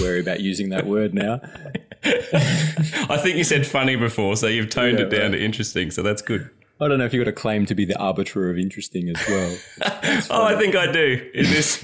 wary 0.00 0.20
about 0.20 0.40
using 0.40 0.70
that 0.70 0.86
word 0.86 1.12
now. 1.14 1.40
I 2.04 3.18
think 3.22 3.36
you 3.36 3.44
said 3.44 3.66
funny 3.66 3.96
before, 3.96 4.36
so 4.36 4.46
you've 4.46 4.70
toned 4.70 4.98
Yeah, 4.98 5.04
it 5.06 5.10
down 5.10 5.32
right. 5.32 5.38
to 5.38 5.44
interesting. 5.44 5.90
So 5.90 6.02
that's 6.02 6.22
good. 6.22 6.48
I 6.78 6.88
don't 6.88 6.98
know 6.98 7.06
if 7.06 7.14
you've 7.14 7.24
got 7.24 7.30
a 7.30 7.34
claim 7.34 7.64
to 7.66 7.74
be 7.74 7.86
the 7.86 7.98
arbiter 7.98 8.50
of 8.50 8.58
interesting 8.58 9.08
as 9.08 9.28
well. 9.28 9.56
Oh, 10.30 10.44
I 10.44 10.56
think 10.58 10.74
I 10.74 10.90
do. 10.90 11.30
In 11.34 11.44
this 11.44 11.82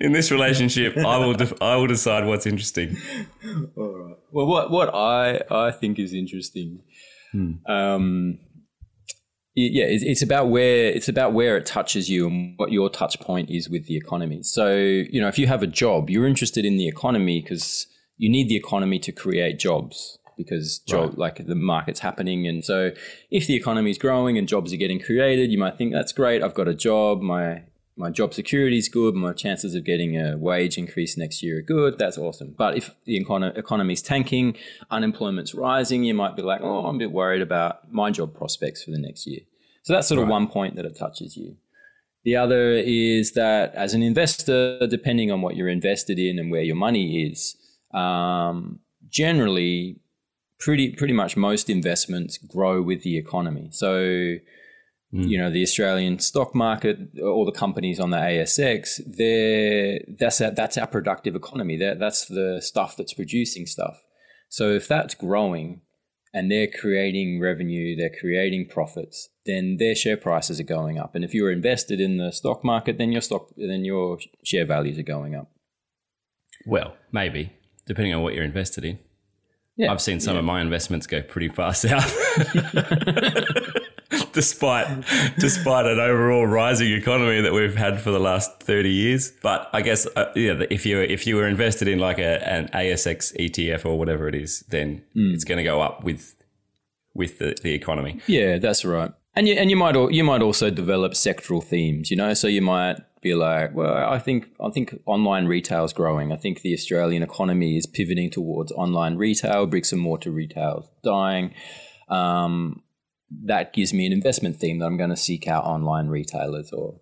in 0.00 0.12
this 0.12 0.30
relationship, 0.30 0.96
I 0.96 1.18
will 1.18 1.34
def- 1.34 1.60
I 1.62 1.76
will 1.76 1.86
decide 1.86 2.24
what's 2.26 2.46
interesting. 2.46 2.96
Well, 4.34 4.46
what 4.46 4.70
what 4.70 4.92
I 4.92 5.40
I 5.48 5.70
think 5.70 5.98
is 5.98 6.12
interesting, 6.12 6.80
um, 7.66 8.38
y- 9.56 9.70
yeah, 9.78 9.84
it's, 9.84 10.02
it's 10.02 10.22
about 10.22 10.48
where 10.48 10.86
it's 10.86 11.08
about 11.08 11.32
where 11.32 11.56
it 11.56 11.66
touches 11.66 12.10
you 12.10 12.26
and 12.26 12.54
what 12.56 12.72
your 12.72 12.90
touch 12.90 13.20
point 13.20 13.48
is 13.48 13.70
with 13.70 13.86
the 13.86 13.96
economy. 13.96 14.42
So 14.42 14.74
you 14.74 15.20
know, 15.20 15.28
if 15.28 15.38
you 15.38 15.46
have 15.46 15.62
a 15.62 15.68
job, 15.68 16.10
you're 16.10 16.26
interested 16.26 16.64
in 16.64 16.76
the 16.76 16.88
economy 16.88 17.40
because 17.40 17.86
you 18.16 18.28
need 18.28 18.48
the 18.48 18.56
economy 18.56 18.98
to 19.00 19.12
create 19.12 19.58
jobs 19.60 20.18
because 20.36 20.80
job 20.80 21.16
like 21.16 21.36
the 21.46 21.54
market's 21.54 22.00
happening, 22.00 22.48
and 22.48 22.64
so 22.64 22.90
if 23.30 23.46
the 23.46 23.54
economy 23.54 23.90
is 23.90 23.98
growing 23.98 24.36
and 24.36 24.48
jobs 24.48 24.72
are 24.72 24.76
getting 24.84 24.98
created, 24.98 25.52
you 25.52 25.58
might 25.58 25.78
think 25.78 25.92
that's 25.92 26.12
great. 26.12 26.42
I've 26.42 26.54
got 26.54 26.66
a 26.66 26.74
job, 26.74 27.20
my 27.22 27.62
my 27.96 28.10
job 28.10 28.34
security 28.34 28.78
is 28.78 28.88
good, 28.88 29.14
my 29.14 29.32
chances 29.32 29.74
of 29.74 29.84
getting 29.84 30.16
a 30.16 30.36
wage 30.36 30.76
increase 30.76 31.16
next 31.16 31.42
year 31.42 31.58
are 31.58 31.62
good. 31.62 31.98
That's 31.98 32.18
awesome. 32.18 32.54
But 32.56 32.76
if 32.76 32.90
the 33.04 33.22
econo- 33.22 33.56
economy's 33.56 34.02
tanking, 34.02 34.56
unemployment's 34.90 35.54
rising, 35.54 36.02
you 36.04 36.14
might 36.14 36.34
be 36.34 36.42
like, 36.42 36.60
oh, 36.62 36.86
I'm 36.86 36.96
a 36.96 36.98
bit 36.98 37.12
worried 37.12 37.42
about 37.42 37.92
my 37.92 38.10
job 38.10 38.34
prospects 38.34 38.82
for 38.82 38.90
the 38.90 38.98
next 38.98 39.26
year. 39.26 39.40
So 39.82 39.92
that's 39.92 40.08
sort 40.08 40.20
of 40.20 40.28
one 40.28 40.48
point 40.48 40.76
that 40.76 40.86
it 40.86 40.96
touches 40.96 41.36
you. 41.36 41.56
The 42.24 42.36
other 42.36 42.70
is 42.72 43.32
that 43.32 43.74
as 43.74 43.92
an 43.92 44.02
investor, 44.02 44.86
depending 44.86 45.30
on 45.30 45.42
what 45.42 45.56
you're 45.56 45.68
invested 45.68 46.18
in 46.18 46.38
and 46.38 46.50
where 46.50 46.62
your 46.62 46.74
money 46.74 47.30
is, 47.30 47.54
um, 47.92 48.80
generally, 49.10 50.00
pretty 50.58 50.92
pretty 50.92 51.12
much 51.12 51.36
most 51.36 51.68
investments 51.68 52.38
grow 52.38 52.80
with 52.80 53.02
the 53.02 53.18
economy. 53.18 53.68
So, 53.72 54.36
Mm. 55.14 55.28
you 55.28 55.38
know, 55.38 55.48
the 55.48 55.62
Australian 55.62 56.18
stock 56.18 56.56
market, 56.56 56.98
all 57.22 57.44
the 57.44 57.52
companies 57.52 58.00
on 58.00 58.10
the 58.10 58.16
ASX, 58.16 59.00
they're 59.06 60.00
that's 60.18 60.40
our, 60.40 60.50
that's 60.50 60.76
our 60.76 60.88
productive 60.88 61.36
economy. 61.36 61.76
That 61.76 62.00
that's 62.00 62.24
the 62.24 62.60
stuff 62.60 62.96
that's 62.96 63.14
producing 63.14 63.66
stuff. 63.66 64.02
So 64.48 64.70
if 64.70 64.88
that's 64.88 65.14
growing 65.14 65.82
and 66.32 66.50
they're 66.50 66.66
creating 66.66 67.40
revenue, 67.40 67.94
they're 67.94 68.18
creating 68.18 68.66
profits, 68.68 69.28
then 69.46 69.76
their 69.78 69.94
share 69.94 70.16
prices 70.16 70.58
are 70.58 70.64
going 70.64 70.98
up. 70.98 71.14
And 71.14 71.24
if 71.24 71.32
you're 71.32 71.52
invested 71.52 72.00
in 72.00 72.16
the 72.16 72.32
stock 72.32 72.64
market, 72.64 72.98
then 72.98 73.12
your 73.12 73.20
stock 73.20 73.50
then 73.56 73.84
your 73.84 74.18
share 74.42 74.66
values 74.66 74.98
are 74.98 75.04
going 75.04 75.36
up. 75.36 75.48
Well, 76.66 76.96
maybe 77.12 77.52
depending 77.86 78.14
on 78.14 78.22
what 78.22 78.34
you're 78.34 78.42
invested 78.42 78.84
in. 78.84 78.98
Yeah. 79.76 79.92
I've 79.92 80.00
seen 80.00 80.18
some 80.18 80.36
of 80.36 80.44
my 80.44 80.60
investments 80.60 81.06
go 81.06 81.22
pretty 81.22 81.50
far 81.50 81.72
south. 81.74 82.12
despite 84.34 84.86
despite 85.38 85.86
an 85.86 85.98
overall 85.98 86.46
rising 86.46 86.92
economy 86.92 87.40
that 87.40 87.52
we've 87.52 87.76
had 87.76 88.00
for 88.00 88.10
the 88.10 88.20
last 88.20 88.60
30 88.60 88.90
years 88.90 89.32
but 89.42 89.70
i 89.72 89.80
guess 89.80 90.06
uh, 90.16 90.30
yeah 90.36 90.62
if 90.70 90.84
you 90.84 91.00
if 91.00 91.26
you 91.26 91.36
were 91.36 91.48
invested 91.48 91.88
in 91.88 91.98
like 91.98 92.18
a, 92.18 92.46
an 92.46 92.68
asx 92.74 93.34
etf 93.38 93.86
or 93.86 93.98
whatever 93.98 94.28
it 94.28 94.34
is 94.34 94.60
then 94.68 95.02
it's 95.14 95.44
going 95.44 95.58
to 95.58 95.64
go 95.64 95.80
up 95.80 96.04
with 96.04 96.34
with 97.14 97.38
the, 97.38 97.56
the 97.62 97.72
economy 97.72 98.20
Yeah, 98.26 98.58
that's 98.58 98.84
right. 98.84 99.12
And 99.36 99.48
you 99.48 99.54
and 99.54 99.70
you 99.70 99.76
might 99.76 99.96
you 100.12 100.22
might 100.22 100.42
also 100.42 100.70
develop 100.70 101.12
sectoral 101.12 101.62
themes, 101.62 102.10
you 102.10 102.16
know. 102.16 102.34
So 102.34 102.46
you 102.46 102.62
might 102.62 102.98
be 103.20 103.34
like, 103.34 103.74
well, 103.74 103.92
I 103.92 104.18
think 104.18 104.48
I 104.60 104.70
think 104.70 105.00
online 105.06 105.46
retail 105.46 105.84
is 105.84 105.92
growing. 105.92 106.30
I 106.32 106.36
think 106.36 106.60
the 106.60 106.72
Australian 106.72 107.22
economy 107.22 107.76
is 107.76 107.86
pivoting 107.86 108.30
towards 108.30 108.70
online 108.72 109.16
retail. 109.16 109.66
Bricks 109.66 109.92
and 109.92 110.00
mortar 110.00 110.30
retail 110.30 110.84
is 110.84 110.90
dying. 111.02 111.52
Um, 112.08 112.83
that 113.44 113.72
gives 113.72 113.92
me 113.92 114.06
an 114.06 114.12
investment 114.12 114.56
theme 114.56 114.78
that 114.78 114.86
I'm 114.86 114.96
going 114.96 115.10
to 115.10 115.16
seek 115.16 115.48
out 115.48 115.64
online 115.64 116.08
retailers 116.08 116.72
or 116.72 117.00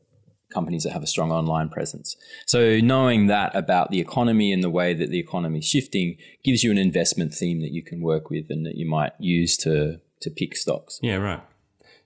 companies 0.52 0.84
that 0.84 0.92
have 0.92 1.02
a 1.02 1.06
strong 1.06 1.32
online 1.32 1.68
presence. 1.68 2.16
So 2.46 2.78
knowing 2.78 3.26
that 3.26 3.54
about 3.56 3.90
the 3.90 4.00
economy 4.00 4.52
and 4.52 4.62
the 4.62 4.70
way 4.70 4.94
that 4.94 5.10
the 5.10 5.18
economy 5.18 5.60
is 5.60 5.64
shifting 5.64 6.16
gives 6.44 6.62
you 6.62 6.70
an 6.70 6.78
investment 6.78 7.34
theme 7.34 7.60
that 7.62 7.72
you 7.72 7.82
can 7.82 8.00
work 8.00 8.30
with 8.30 8.46
and 8.50 8.64
that 8.66 8.76
you 8.76 8.88
might 8.88 9.12
use 9.18 9.56
to 9.58 10.00
to 10.20 10.30
pick 10.30 10.56
stocks. 10.56 11.00
yeah 11.02 11.16
right 11.16 11.42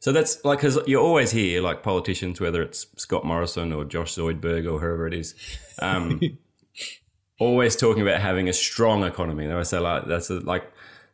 so 0.00 0.10
that's 0.10 0.42
like 0.42 0.58
because 0.58 0.78
you 0.86 0.98
always 0.98 1.32
hear 1.32 1.60
like 1.60 1.82
politicians 1.82 2.40
whether 2.40 2.62
it's 2.62 2.86
scott 2.96 3.26
morrison 3.26 3.74
or 3.74 3.84
josh 3.84 4.14
frydenberg 4.14 4.64
or 4.64 4.80
whoever 4.80 5.06
it 5.06 5.12
is 5.12 5.34
um, 5.80 6.18
always 7.38 7.76
talking 7.76 8.00
about 8.00 8.22
having 8.22 8.48
a 8.48 8.54
strong 8.54 9.04
economy 9.04 9.46
they 9.46 9.52
always 9.52 9.68
say 9.68 9.78
like 9.78 10.06
that's 10.06 10.30
a, 10.30 10.40
like 10.40 10.64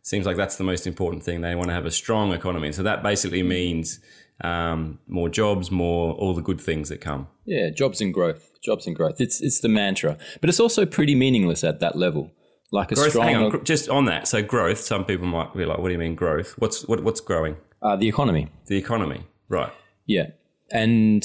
seems 0.03 0.27
like 0.27 0.37
that's 0.37 0.57
the 0.57 0.65
most 0.65 0.87
important 0.87 1.23
thing 1.23 1.41
they 1.41 1.55
want 1.55 1.69
to 1.69 1.75
have 1.75 1.87
a 1.87 1.91
strong 1.91 2.33
economy 2.33 2.73
so 2.73 2.83
that 2.83 3.03
basically 3.03 3.43
means 3.43 4.01
um, 4.43 4.99
more 5.07 5.29
jobs 5.29 5.71
more 5.71 6.15
all 6.15 6.35
the 6.35 6.43
good 6.43 6.61
things 6.61 6.89
that 6.89 7.01
come 7.01 7.29
Yeah, 7.45 7.71
jobs 7.71 8.01
and 8.01 8.13
growth. 8.13 8.51
Jobs 8.63 8.87
and 8.87 8.95
growth. 8.97 9.21
It's 9.21 9.41
it's 9.41 9.61
the 9.61 9.69
mantra, 9.69 10.17
but 10.41 10.49
it's 10.49 10.61
also 10.61 10.87
pretty 10.87 11.15
meaningless 11.15 11.65
at 11.65 11.81
that 11.81 11.97
level. 11.97 12.31
Like 12.71 12.91
a 12.93 12.95
growth 12.95 13.11
strong 13.11 13.27
hang 13.27 13.37
on 13.37 13.65
just 13.65 13.89
on 13.89 14.05
that 14.07 14.27
so 14.27 14.43
growth 14.43 14.79
some 14.81 15.05
people 15.05 15.27
might 15.27 15.53
be 15.55 15.65
like 15.67 15.79
what 15.79 15.89
do 15.89 15.93
you 15.93 15.99
mean 15.99 16.15
growth 16.15 16.55
what's 16.59 16.87
what, 16.89 17.05
what's 17.05 17.21
growing 17.21 17.57
uh, 17.83 17.97
the 17.97 18.09
economy. 18.09 18.49
the 18.67 18.77
economy 18.79 19.27
right 19.49 19.73
Yeah, 20.07 20.29
and 20.71 21.23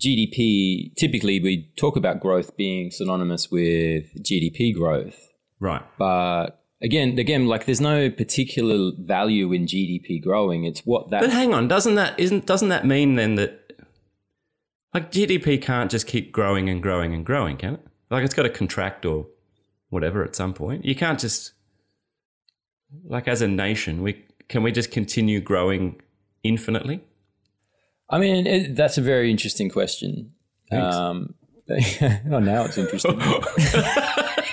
GDP. 0.00 0.94
Typically, 0.96 1.40
we 1.40 1.70
talk 1.76 1.96
about 1.96 2.20
growth 2.20 2.56
being 2.56 2.90
synonymous 2.90 3.50
with 3.50 4.22
GDP 4.22 4.74
growth, 4.74 5.28
right 5.60 5.82
but 5.98 6.63
again, 6.82 7.18
again, 7.18 7.46
like 7.46 7.66
there's 7.66 7.80
no 7.80 8.10
particular 8.10 8.92
value 8.98 9.52
in 9.52 9.66
GDP 9.66 10.22
growing. 10.22 10.64
It's 10.64 10.80
what 10.80 11.10
that 11.10 11.20
But 11.20 11.30
hang 11.30 11.54
on, 11.54 11.68
doesn't 11.68 11.94
that 11.94 12.18
isn't 12.18 12.46
doesn't 12.46 12.68
that 12.68 12.86
mean 12.86 13.14
then 13.14 13.34
that 13.36 13.60
like 14.92 15.10
GDP 15.10 15.60
can't 15.60 15.90
just 15.90 16.06
keep 16.06 16.32
growing 16.32 16.68
and 16.68 16.82
growing 16.82 17.14
and 17.14 17.24
growing, 17.24 17.56
can 17.56 17.74
it? 17.74 17.86
Like 18.10 18.24
it's 18.24 18.34
got 18.34 18.44
to 18.44 18.50
contract 18.50 19.04
or 19.04 19.26
whatever 19.88 20.24
at 20.24 20.36
some 20.36 20.54
point. 20.54 20.84
You 20.84 20.94
can't 20.94 21.18
just 21.18 21.52
like 23.04 23.26
as 23.26 23.42
a 23.42 23.48
nation, 23.48 24.02
we 24.02 24.24
can 24.48 24.62
we 24.62 24.72
just 24.72 24.90
continue 24.90 25.40
growing 25.40 26.00
infinitely? 26.42 27.00
I 28.10 28.18
mean, 28.18 28.46
it, 28.46 28.76
that's 28.76 28.98
a 28.98 29.00
very 29.00 29.30
interesting 29.30 29.70
question. 29.70 30.32
Um, 30.70 31.34
oh, 31.70 32.38
now 32.38 32.64
it's 32.64 32.78
interesting. 32.78 33.18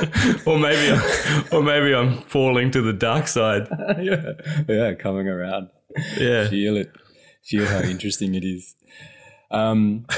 or 0.46 0.58
maybe 0.58 0.92
I'm, 0.92 1.44
or 1.52 1.62
maybe 1.62 1.94
I'm 1.94 2.18
falling 2.22 2.70
to 2.72 2.82
the 2.82 2.92
dark 2.92 3.28
side. 3.28 3.68
yeah, 4.00 4.32
yeah, 4.68 4.94
coming 4.94 5.28
around. 5.28 5.68
Yeah. 6.16 6.48
Feel 6.48 6.76
it. 6.76 6.90
Feel 7.44 7.66
how 7.66 7.80
interesting 7.80 8.34
it 8.34 8.44
is. 8.44 8.74
Um, 9.50 10.06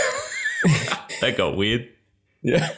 That 1.21 1.37
got 1.37 1.57
weird. 1.57 1.89
yeah. 2.43 2.71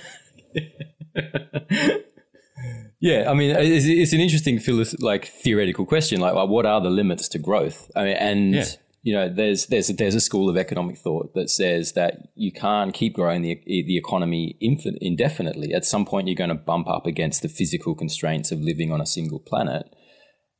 yeah, 3.00 3.30
I 3.30 3.34
mean, 3.34 3.50
it's, 3.56 3.84
it's 3.86 4.12
an 4.12 4.20
interesting 4.20 4.58
philosoph- 4.58 5.00
like 5.02 5.26
theoretical 5.26 5.84
question. 5.86 6.20
Like, 6.20 6.34
well, 6.34 6.48
what 6.48 6.66
are 6.66 6.80
the 6.80 6.90
limits 6.90 7.28
to 7.30 7.38
growth? 7.38 7.90
I 7.96 8.04
mean, 8.04 8.16
and 8.16 8.54
Yeah. 8.54 8.64
You 9.04 9.12
know, 9.12 9.28
there's 9.28 9.66
there's 9.66 9.88
there's 9.88 10.14
a 10.14 10.20
school 10.20 10.48
of 10.48 10.56
economic 10.56 10.96
thought 10.96 11.34
that 11.34 11.50
says 11.50 11.92
that 11.92 12.30
you 12.34 12.50
can't 12.50 12.94
keep 12.94 13.12
growing 13.12 13.42
the 13.42 13.60
the 13.66 13.98
economy 13.98 14.56
infin- 14.62 14.96
indefinitely. 15.02 15.74
At 15.74 15.84
some 15.84 16.06
point, 16.06 16.26
you're 16.26 16.34
going 16.34 16.48
to 16.48 16.54
bump 16.56 16.88
up 16.88 17.04
against 17.06 17.42
the 17.42 17.48
physical 17.48 17.94
constraints 17.94 18.50
of 18.50 18.60
living 18.60 18.90
on 18.90 19.02
a 19.02 19.06
single 19.06 19.38
planet. 19.38 19.94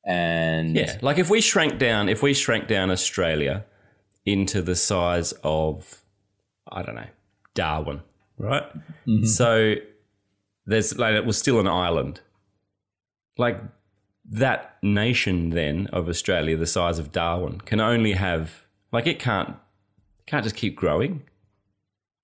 And 0.07 0.77
Yeah, 0.77 0.99
like 1.01 1.19
if 1.19 1.31
we 1.31 1.41
shrank 1.41 1.79
down, 1.79 2.11
if 2.11 2.23
we 2.23 2.35
shrank 2.35 2.69
down 2.69 2.91
Australia 2.91 3.65
into 4.27 4.61
the 4.61 4.77
size 4.77 5.33
of, 5.43 6.03
I 6.71 6.83
don't 6.83 6.97
know, 6.97 7.09
Darwin, 7.55 8.03
right? 8.37 8.65
Mm-hmm. 9.09 9.25
So 9.25 9.77
there's 10.67 10.99
like 10.99 11.15
it 11.15 11.25
was 11.25 11.39
still 11.39 11.59
an 11.61 11.67
island. 11.67 12.21
Like 13.39 13.59
that 14.31 14.77
nation 14.83 15.51
then 15.51 15.89
of 15.93 16.09
Australia, 16.09 16.57
the 16.57 16.67
size 16.67 16.99
of 16.99 17.13
Darwin, 17.13 17.61
can 17.61 17.81
only 17.81 18.13
have 18.13 18.65
like 18.93 19.07
it 19.07 19.19
can't 19.19 19.57
can't 20.27 20.45
just 20.45 20.57
keep 20.57 20.77
growing. 20.77 21.23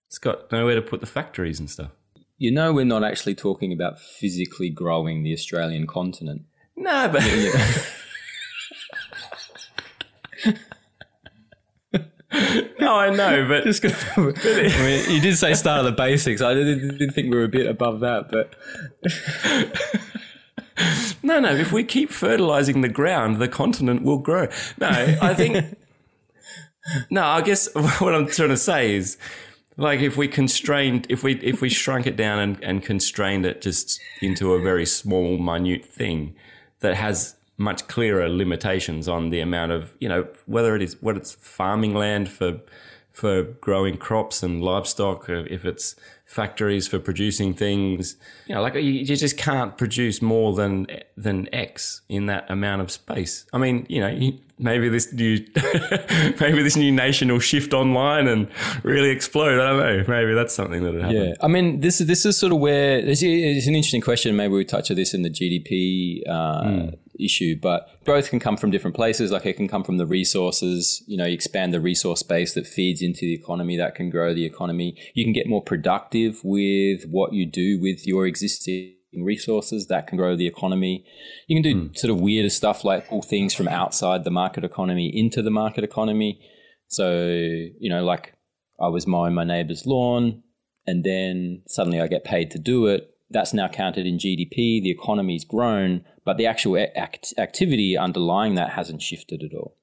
It's 0.09 0.19
got 0.19 0.51
nowhere 0.51 0.75
to 0.75 0.83
put 0.83 1.01
the 1.01 1.07
factories 1.07 1.61
and 1.61 1.71
stuff. 1.71 1.91
you 2.39 2.51
know, 2.51 2.73
we're 2.73 2.85
not 2.85 3.05
actually 3.05 3.35
talking 3.35 3.73
about 3.73 4.01
physically 4.01 4.71
growing 4.71 5.23
the 5.23 5.33
Australian 5.33 5.87
continent. 5.87 6.43
No, 6.77 7.09
but 7.09 7.23
no, 12.81 12.95
I 12.95 13.11
know, 13.11 13.47
but 13.49 13.65
Just 13.65 13.83
gonna, 13.83 13.95
I 14.17 14.83
mean, 14.83 15.11
you 15.11 15.21
did 15.21 15.37
say 15.37 15.55
start 15.55 15.81
at 15.81 15.91
the 15.91 15.93
basics. 15.93 16.41
I 16.41 16.55
did, 16.55 16.99
did 16.99 17.15
think 17.15 17.31
we 17.31 17.37
were 17.37 17.45
a 17.45 17.49
bit 17.49 17.67
above 17.67 18.01
that, 18.01 18.31
but 18.31 18.55
No, 21.23 21.41
no. 21.41 21.55
If 21.55 21.73
we 21.73 21.85
keep 21.85 22.11
fertilizing 22.11 22.81
the 22.81 22.89
ground, 22.89 23.41
the 23.41 23.49
continent 23.49 24.03
will 24.03 24.19
grow. 24.19 24.49
No, 24.79 24.89
I 24.89 25.35
think. 25.35 25.77
no, 27.11 27.25
I 27.25 27.43
guess 27.43 27.69
what 27.75 28.15
I'm 28.15 28.27
trying 28.27 28.49
to 28.49 28.57
say 28.57 28.95
is, 28.95 29.17
like, 29.77 30.01
if 30.01 30.17
we 30.17 30.29
constrained, 30.29 31.07
if 31.09 31.23
we 31.23 31.35
if 31.41 31.61
we 31.61 31.69
shrunk 31.69 32.07
it 32.07 32.17
down 32.17 32.39
and, 32.39 32.65
and 32.65 32.83
constrained 32.83 33.47
it 33.47 33.63
just 33.63 34.01
into 34.21 34.55
a 34.55 34.61
very 34.61 34.87
small, 34.87 35.39
minute 35.39 35.85
thing 35.85 36.35
that 36.81 36.95
has 36.95 37.37
much 37.57 37.87
clearer 37.89 38.29
limitations 38.29 39.07
on 39.07 39.29
the 39.29 39.41
amount 39.41 39.71
of 39.71 39.95
you 40.01 40.09
know 40.09 40.27
whether 40.47 40.75
it 40.75 40.83
is 40.83 40.97
what 41.03 41.17
it's 41.17 41.33
farming 41.33 41.95
land 41.95 42.29
for 42.29 42.61
for 43.13 43.43
growing 43.43 43.97
crops 43.97 44.43
and 44.43 44.63
livestock, 44.63 45.29
if 45.29 45.65
it's 45.65 45.95
factories 46.31 46.87
for 46.87 47.01
producing 47.01 47.53
things. 47.53 48.15
You 48.47 48.55
know, 48.55 48.63
like 48.63 48.77
you, 48.77 49.05
just 49.05 49.37
can't 49.37 49.77
produce 49.77 50.23
more 50.23 50.55
than 50.55 50.87
than 51.17 51.53
X 51.53 52.03
in 52.09 52.27
that 52.27 52.49
amount 52.49 52.83
of 52.83 52.93
space. 52.93 53.47
I 53.53 53.59
mean, 53.59 53.85
you 53.89 54.01
know, 54.01 54.09
you, 54.09 54.39
maybe 54.61 54.89
this 54.89 55.13
new 55.13 55.39
maybe 56.41 56.63
this 56.63 56.77
new 56.77 56.93
nation 56.93 57.33
will 57.33 57.41
shift 57.41 57.73
online 57.73 58.29
and 58.29 58.49
really 58.83 59.11
explode. 59.11 59.61
I 59.61 59.71
don't 59.71 59.79
know. 59.79 60.05
Maybe 60.07 60.35
that's 60.35 60.55
something 60.55 60.83
that 60.83 60.93
would 60.93 61.03
happen. 61.03 61.17
Yeah, 61.17 61.35
I 61.41 61.49
mean, 61.49 61.81
this 61.81 62.01
is 62.01 62.07
this 62.07 62.25
is 62.25 62.37
sort 62.37 62.53
of 62.53 62.59
where 62.59 62.99
it's, 62.99 63.23
it's 63.23 63.67
an 63.67 63.75
interesting 63.75 64.03
question. 64.03 64.37
Maybe 64.37 64.55
we 64.55 64.65
touch 64.65 64.91
on 64.91 64.97
this 64.97 65.15
in 65.15 65.23
the 65.23 65.31
GDP 65.31 66.23
uh, 66.29 66.63
mm. 66.63 66.99
issue, 67.19 67.57
but 67.61 67.89
growth 68.05 68.31
can 68.31 68.39
come 68.39 68.57
from 68.57 68.71
different 68.71 68.95
places. 68.95 69.33
Like 69.33 69.47
it 69.47 69.55
can 69.55 69.69
come 69.69 69.83
from 69.83 69.97
the 69.97 70.07
resources. 70.07 71.03
You 71.07 71.17
know, 71.17 71.25
you 71.25 71.35
expand 71.35 71.75
the 71.75 71.81
resource 71.81 72.23
base 72.23 72.55
that 72.55 72.67
feeds 72.67 73.03
into 73.03 73.23
the 73.23 73.35
economy. 73.35 73.77
That 73.77 73.95
can 73.95 74.11
grow 74.11 74.35
the 74.35 74.45
economy. 74.45 74.97
You 75.15 75.25
can 75.25 75.33
get 75.33 75.47
more 75.49 75.63
productive 75.63 76.41
with 76.45 77.05
what 77.09 77.33
you 77.33 77.47
do 77.47 77.81
with 77.81 78.07
your 78.07 78.27
existing 78.27 78.95
resources 79.15 79.89
that 79.89 80.07
can 80.07 80.17
grow 80.17 80.37
the 80.37 80.47
economy. 80.47 81.05
You 81.47 81.61
can 81.61 81.63
do 81.63 81.89
mm. 81.89 81.99
sort 81.99 82.11
of 82.11 82.21
weirder 82.21 82.51
stuff 82.51 82.85
like 82.85 83.09
pull 83.09 83.23
things 83.23 83.55
from 83.55 83.69
outside 83.69 84.25
the 84.25 84.31
market 84.31 84.65
economy 84.65 85.11
into 85.13 85.43
the 85.43 85.51
market 85.51 85.85
economy. 85.85 86.41
So, 86.89 87.21
you 87.21 87.89
know, 87.89 88.05
like 88.05 88.35
I 88.81 88.89
was 88.89 89.07
mowing 89.07 89.35
my 89.35 89.45
neighbor's 89.45 89.87
lawn 89.87 90.43
and 90.87 91.05
then 91.05 91.63
suddenly 91.67 92.01
I 92.01 92.07
get 92.07 92.25
paid 92.25 92.51
to 92.53 92.59
do 92.59 92.87
it. 92.87 93.09
That's 93.31 93.55
now 93.55 93.69
counted 93.69 94.07
in 94.07 94.19
GDP. 94.19 94.83
The 94.83 94.91
economy's 94.91 95.45
grown, 95.45 96.05
but 96.25 96.37
the 96.37 96.47
actual 96.47 96.85
act- 96.97 97.33
activity 97.39 97.97
underlying 97.97 98.57
that 98.57 98.71
hasn't 98.71 99.03
shifted 99.03 99.43
at 99.43 99.57
all. 99.57 99.77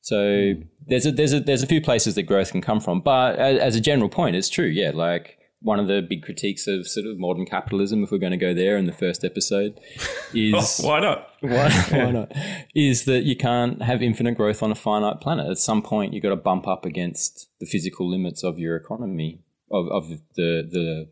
So 0.00 0.16
mm. 0.16 0.68
there's 0.86 1.06
a 1.06 1.12
there's 1.12 1.32
a 1.32 1.40
there's 1.40 1.62
a 1.62 1.66
few 1.66 1.80
places 1.80 2.14
that 2.14 2.24
growth 2.24 2.52
can 2.52 2.60
come 2.60 2.78
from, 2.78 3.00
but 3.00 3.38
as, 3.38 3.58
as 3.58 3.76
a 3.76 3.80
general 3.80 4.10
point, 4.10 4.36
it's 4.36 4.50
true. 4.50 4.66
Yeah, 4.66 4.90
like 4.94 5.38
one 5.64 5.80
of 5.80 5.88
the 5.88 6.02
big 6.02 6.22
critiques 6.22 6.66
of 6.66 6.86
sort 6.86 7.06
of 7.06 7.18
modern 7.18 7.46
capitalism, 7.46 8.04
if 8.04 8.12
we're 8.12 8.18
going 8.18 8.32
to 8.32 8.36
go 8.36 8.52
there 8.52 8.76
in 8.76 8.84
the 8.84 8.92
first 8.92 9.24
episode, 9.24 9.80
is 10.34 10.80
oh, 10.82 10.86
why 10.86 11.00
not? 11.00 11.30
Why, 11.40 11.70
why 11.90 12.10
not? 12.10 12.32
Is 12.74 13.06
that 13.06 13.24
you 13.24 13.34
can't 13.34 13.82
have 13.82 14.02
infinite 14.02 14.36
growth 14.36 14.62
on 14.62 14.70
a 14.70 14.74
finite 14.74 15.22
planet. 15.22 15.50
At 15.50 15.56
some 15.56 15.80
point, 15.80 16.12
you've 16.12 16.22
got 16.22 16.28
to 16.28 16.36
bump 16.36 16.68
up 16.68 16.84
against 16.84 17.48
the 17.60 17.66
physical 17.66 18.08
limits 18.08 18.44
of 18.44 18.58
your 18.58 18.76
economy, 18.76 19.40
of, 19.70 19.88
of 19.88 20.08
the 20.36 20.68
the 20.70 21.08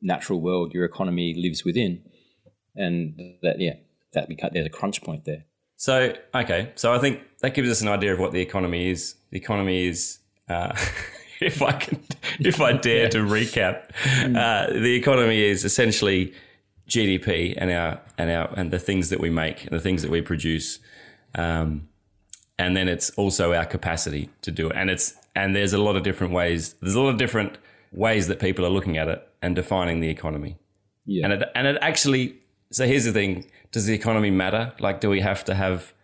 natural 0.00 0.40
world 0.40 0.72
your 0.72 0.84
economy 0.84 1.34
lives 1.36 1.64
within, 1.64 2.00
and 2.76 3.18
that 3.42 3.58
yeah, 3.58 3.74
that 4.12 4.30
beca- 4.30 4.52
there's 4.52 4.66
a 4.66 4.70
crunch 4.70 5.02
point 5.02 5.24
there. 5.24 5.44
So 5.74 6.14
okay, 6.32 6.70
so 6.76 6.92
I 6.94 7.00
think 7.00 7.20
that 7.40 7.52
gives 7.52 7.68
us 7.68 7.80
an 7.80 7.88
idea 7.88 8.12
of 8.12 8.20
what 8.20 8.30
the 8.30 8.40
economy 8.40 8.90
is. 8.90 9.16
The 9.30 9.38
economy 9.38 9.86
is. 9.86 10.20
Uh, 10.48 10.72
if 11.40 11.62
I 11.62 11.72
can, 11.72 12.02
if 12.40 12.60
I 12.60 12.72
dare 12.72 13.04
yeah. 13.04 13.08
to 13.10 13.18
recap, 13.18 13.90
mm. 13.94 14.36
uh, 14.36 14.72
the 14.72 14.94
economy 14.94 15.40
is 15.42 15.64
essentially 15.64 16.34
GDP 16.88 17.54
and 17.56 17.70
our 17.70 18.00
and 18.16 18.30
our 18.30 18.52
and 18.56 18.70
the 18.70 18.78
things 18.78 19.10
that 19.10 19.20
we 19.20 19.30
make 19.30 19.64
and 19.64 19.72
the 19.72 19.80
things 19.80 20.02
that 20.02 20.10
we 20.10 20.20
produce, 20.20 20.80
um, 21.34 21.88
and 22.58 22.76
then 22.76 22.88
it's 22.88 23.10
also 23.10 23.52
our 23.52 23.66
capacity 23.66 24.30
to 24.42 24.50
do 24.50 24.70
it. 24.70 24.76
And 24.76 24.90
it's 24.90 25.14
and 25.36 25.54
there's 25.54 25.72
a 25.72 25.78
lot 25.78 25.96
of 25.96 26.02
different 26.02 26.32
ways. 26.32 26.74
There's 26.80 26.94
a 26.94 27.00
lot 27.00 27.10
of 27.10 27.18
different 27.18 27.58
ways 27.92 28.26
that 28.26 28.40
people 28.40 28.64
are 28.66 28.70
looking 28.70 28.98
at 28.98 29.08
it 29.08 29.26
and 29.40 29.54
defining 29.54 30.00
the 30.00 30.08
economy. 30.08 30.56
Yeah. 31.06 31.24
And 31.24 31.32
it 31.34 31.48
and 31.54 31.66
it 31.66 31.78
actually. 31.80 32.36
So 32.70 32.86
here's 32.86 33.04
the 33.04 33.12
thing: 33.12 33.50
Does 33.70 33.86
the 33.86 33.94
economy 33.94 34.30
matter? 34.30 34.72
Like, 34.80 35.00
do 35.00 35.08
we 35.08 35.20
have 35.20 35.44
to 35.44 35.54
have? 35.54 35.94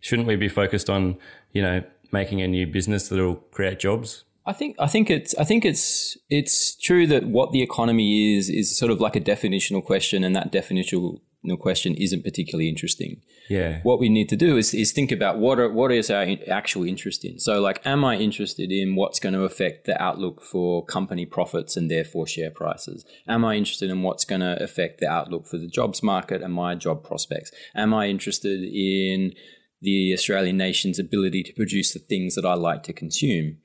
Shouldn't 0.00 0.28
we 0.28 0.36
be 0.36 0.48
focused 0.48 0.88
on 0.88 1.16
you 1.52 1.62
know 1.62 1.82
making 2.12 2.40
a 2.40 2.46
new 2.46 2.66
business 2.66 3.08
that 3.08 3.18
will 3.18 3.36
create 3.36 3.80
jobs? 3.80 4.24
I 4.46 4.52
think 4.52 4.76
I 4.78 4.86
think 4.86 5.10
it's 5.10 5.34
I 5.34 5.44
think 5.44 5.64
it's 5.64 6.16
it's 6.30 6.76
true 6.76 7.06
that 7.08 7.24
what 7.24 7.52
the 7.52 7.62
economy 7.62 8.36
is 8.36 8.48
is 8.48 8.76
sort 8.78 8.92
of 8.92 9.00
like 9.00 9.16
a 9.16 9.20
definitional 9.20 9.84
question, 9.84 10.22
and 10.22 10.36
that 10.36 10.52
definitional 10.52 11.20
question 11.60 11.94
isn't 11.94 12.24
particularly 12.24 12.68
interesting. 12.68 13.22
Yeah. 13.48 13.80
What 13.84 14.00
we 14.00 14.08
need 14.08 14.28
to 14.30 14.36
do 14.36 14.56
is, 14.56 14.74
is 14.74 14.90
think 14.90 15.12
about 15.12 15.38
what 15.38 15.60
are, 15.60 15.70
what 15.70 15.92
is 15.92 16.10
our 16.10 16.26
actual 16.50 16.84
interest 16.84 17.24
in. 17.24 17.38
So, 17.38 17.60
like, 17.60 17.80
am 17.86 18.04
I 18.04 18.16
interested 18.16 18.72
in 18.72 18.96
what's 18.96 19.20
going 19.20 19.34
to 19.34 19.44
affect 19.44 19.86
the 19.86 20.00
outlook 20.02 20.42
for 20.42 20.84
company 20.84 21.26
profits 21.26 21.76
and 21.76 21.88
therefore 21.88 22.26
share 22.26 22.50
prices? 22.50 23.04
Am 23.28 23.44
I 23.44 23.54
interested 23.54 23.90
in 23.90 24.02
what's 24.02 24.24
going 24.24 24.40
to 24.40 24.60
affect 24.60 24.98
the 24.98 25.08
outlook 25.08 25.46
for 25.46 25.58
the 25.58 25.68
jobs 25.68 26.02
market 26.02 26.42
and 26.42 26.52
my 26.52 26.74
job 26.74 27.04
prospects? 27.04 27.52
Am 27.76 27.94
I 27.94 28.08
interested 28.08 28.64
in 28.64 29.32
the 29.80 30.12
Australian 30.12 30.56
nation's 30.56 30.98
ability 30.98 31.44
to 31.44 31.52
produce 31.52 31.92
the 31.92 32.00
things 32.00 32.34
that 32.34 32.44
I 32.44 32.54
like 32.54 32.82
to 32.84 32.92
consume? 32.92 33.58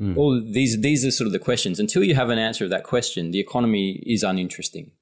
Mm. 0.00 0.16
All 0.16 0.40
these 0.40 0.80
these 0.80 1.04
are 1.04 1.10
sort 1.10 1.26
of 1.26 1.32
the 1.32 1.38
questions. 1.38 1.78
Until 1.78 2.02
you 2.02 2.14
have 2.14 2.30
an 2.30 2.38
answer 2.38 2.64
of 2.64 2.70
that 2.70 2.84
question, 2.84 3.30
the 3.30 3.40
economy 3.40 4.02
is 4.06 4.22
uninteresting 4.22 4.92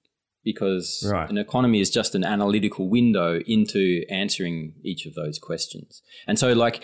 because 0.44 1.08
right. 1.10 1.28
an 1.28 1.38
economy 1.38 1.80
is 1.80 1.90
just 1.90 2.14
an 2.14 2.24
analytical 2.24 2.88
window 2.88 3.40
into 3.46 4.04
answering 4.10 4.74
each 4.82 5.06
of 5.06 5.14
those 5.14 5.38
questions. 5.38 6.02
And 6.26 6.38
so, 6.38 6.52
like, 6.52 6.82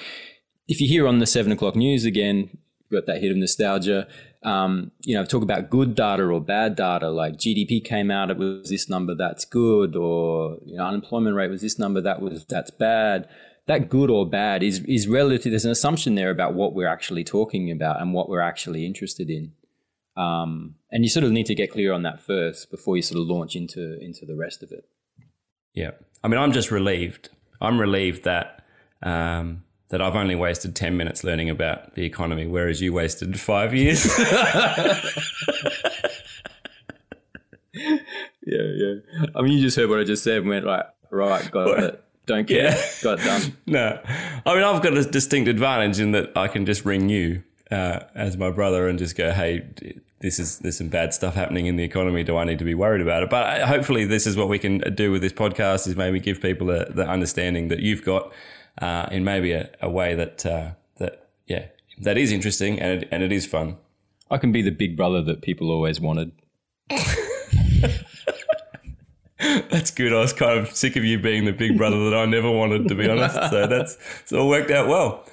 if 0.69 0.81
you 0.81 0.89
hear 0.89 1.07
on 1.09 1.19
the 1.19 1.27
seven 1.27 1.51
o'clock 1.51 1.75
news 1.75 2.05
again, 2.05 2.59
got 2.95 3.07
that 3.07 3.21
hit 3.21 3.31
of 3.31 3.37
nostalgia. 3.37 4.07
Um, 4.43 4.93
you 5.01 5.15
know, 5.15 5.25
talk 5.25 5.43
about 5.43 5.71
good 5.71 5.95
data 5.95 6.25
or 6.25 6.41
bad 6.41 6.77
data. 6.77 7.11
Like 7.11 7.35
GDP 7.35 7.83
came 7.83 8.11
out, 8.11 8.31
it 8.31 8.37
was 8.37 8.69
this 8.69 8.89
number, 8.89 9.15
that's 9.15 9.45
good, 9.45 9.97
or 9.97 10.59
you 10.65 10.77
know, 10.77 10.85
unemployment 10.85 11.37
rate 11.37 11.51
was 11.51 11.63
this 11.63 11.79
number, 11.79 12.01
that 12.01 12.21
was 12.21 12.45
that's 12.47 12.71
bad 12.71 13.29
that 13.67 13.89
good 13.89 14.11
or 14.11 14.29
bad 14.29 14.63
is 14.63 14.81
is 14.81 15.09
relative. 15.09 15.53
There's 15.53 15.65
an 15.65 15.71
assumption 15.71 16.15
there 16.15 16.31
about 16.31 16.55
what 16.55 16.75
we're 16.75 16.89
actually 16.89 17.25
talking 17.25 17.71
about 17.71 18.01
and 18.01 18.13
what 18.13 18.29
we're 18.29 18.41
actually 18.41 18.85
interested 18.85 19.31
in. 19.31 19.53
Um, 20.17 20.77
and 20.91 21.03
you 21.03 21.09
sort 21.09 21.25
of 21.25 21.33
need 21.33 21.47
to 21.47 21.55
get 21.55 21.73
clear 21.73 21.93
on 21.93 22.03
that 22.03 22.21
first 22.21 22.71
before 22.71 22.97
you 22.97 23.03
sort 23.03 23.21
of 23.21 23.27
launch 23.27 23.57
into 23.57 23.99
into 24.01 24.27
the 24.27 24.37
rest 24.37 24.63
of 24.63 24.71
it. 24.71 24.87
Yeah, 25.73 25.93
I 26.23 26.29
mean, 26.29 26.39
I'm 26.39 26.53
just 26.53 26.71
relieved. 26.71 27.31
I'm 27.61 27.81
relieved 27.81 28.25
that 28.25 28.65
um, 29.03 29.65
that 29.89 30.01
I've 30.01 30.17
only 30.17 30.35
wasted 30.35 30.75
ten 30.75 30.97
minutes 30.97 31.25
learning 31.25 31.51
about 31.51 31.95
the 31.95 32.05
economy, 32.05 32.47
whereas 32.47 32.81
you 32.81 32.93
wasted 32.93 33.39
five 33.39 33.75
years. 33.75 34.07
yeah, 37.75 37.99
yeah. 38.47 38.95
I 39.35 39.43
mean, 39.43 39.53
you 39.53 39.61
just 39.61 39.77
heard 39.77 39.89
what 39.89 40.01
I 40.01 40.05
just 40.05 40.25
said 40.25 40.39
and 40.39 40.49
went 40.49 40.65
right, 40.65 40.87
right, 41.11 41.51
got 41.51 41.79
it. 41.83 42.05
Don't 42.27 42.49
care. 42.49 42.71
Yeah. 42.71 42.83
Got 43.03 43.21
it 43.21 43.25
done. 43.25 43.57
no. 43.67 44.01
I 44.47 44.55
mean, 44.55 44.65
I've 44.65 44.83
got 44.83 44.97
a 44.97 45.05
distinct 45.05 45.49
advantage 45.49 46.01
in 46.01 46.13
that 46.13 46.37
I 46.37 46.49
can 46.49 46.65
just 46.65 46.85
ring 46.85 47.09
you 47.09 47.43
uh, 47.71 48.01
as 48.15 48.37
my 48.37 48.51
brother 48.51 48.89
and 48.89 48.99
just 48.99 49.17
go, 49.17 49.31
hey, 49.31 49.67
this 50.21 50.39
is 50.39 50.59
there's 50.61 50.79
some 50.79 50.89
bad 50.89 51.13
stuff 51.13 51.35
happening 51.35 51.67
in 51.67 51.77
the 51.77 51.85
economy. 51.85 52.25
Do 52.25 52.39
I 52.39 52.45
need 52.45 52.59
to 52.61 52.65
be 52.65 52.75
worried 52.75 53.03
about 53.03 53.23
it? 53.23 53.31
But 53.31 53.61
uh, 53.61 53.67
hopefully, 53.67 54.07
this 54.07 54.27
is 54.27 54.37
what 54.37 54.49
we 54.49 54.59
can 54.59 54.79
do 54.95 55.13
with 55.13 55.21
this 55.21 55.35
podcast: 55.35 55.87
is 55.87 55.97
maybe 55.97 56.19
give 56.19 56.41
people 56.41 56.69
the, 56.69 56.87
the 56.91 57.07
understanding 57.07 57.69
that 57.69 57.81
you've 57.81 58.03
got 58.03 58.33
uh, 58.81 59.09
in 59.11 59.25
maybe 59.25 59.53
a, 59.53 59.71
a 59.81 59.89
way 59.89 60.15
that 60.15 60.45
uh, 60.47 60.71
that 60.99 61.29
yeah 61.47 61.67
that 62.01 62.19
is 62.19 62.33
interesting 62.33 62.81
and 62.81 63.03
it, 63.03 63.09
and 63.11 63.23
it 63.23 63.33
is 63.33 63.47
fun. 63.47 63.77
I 64.31 64.39
can 64.39 64.53
be 64.53 64.63
the 64.63 64.71
big 64.71 64.97
brother 64.97 65.23
that 65.23 65.43
people 65.43 65.71
always 65.71 66.01
wanted. 66.01 66.33
That's 69.39 69.91
good. 69.91 70.13
I 70.13 70.21
was 70.21 70.33
kind 70.33 70.59
of 70.59 70.75
sick 70.75 70.97
of 70.97 71.05
you 71.05 71.19
being 71.19 71.45
the 71.45 71.53
big 71.53 71.77
brother 71.77 72.09
that 72.09 72.17
I 72.17 72.25
never 72.25 72.51
wanted, 72.51 72.89
to 72.89 72.95
be 72.95 73.09
honest. 73.09 73.35
So 73.51 73.67
that's 73.67 73.99
it's 74.23 74.33
all 74.33 74.49
worked 74.49 74.71
out 74.71 74.89
well. 74.89 75.27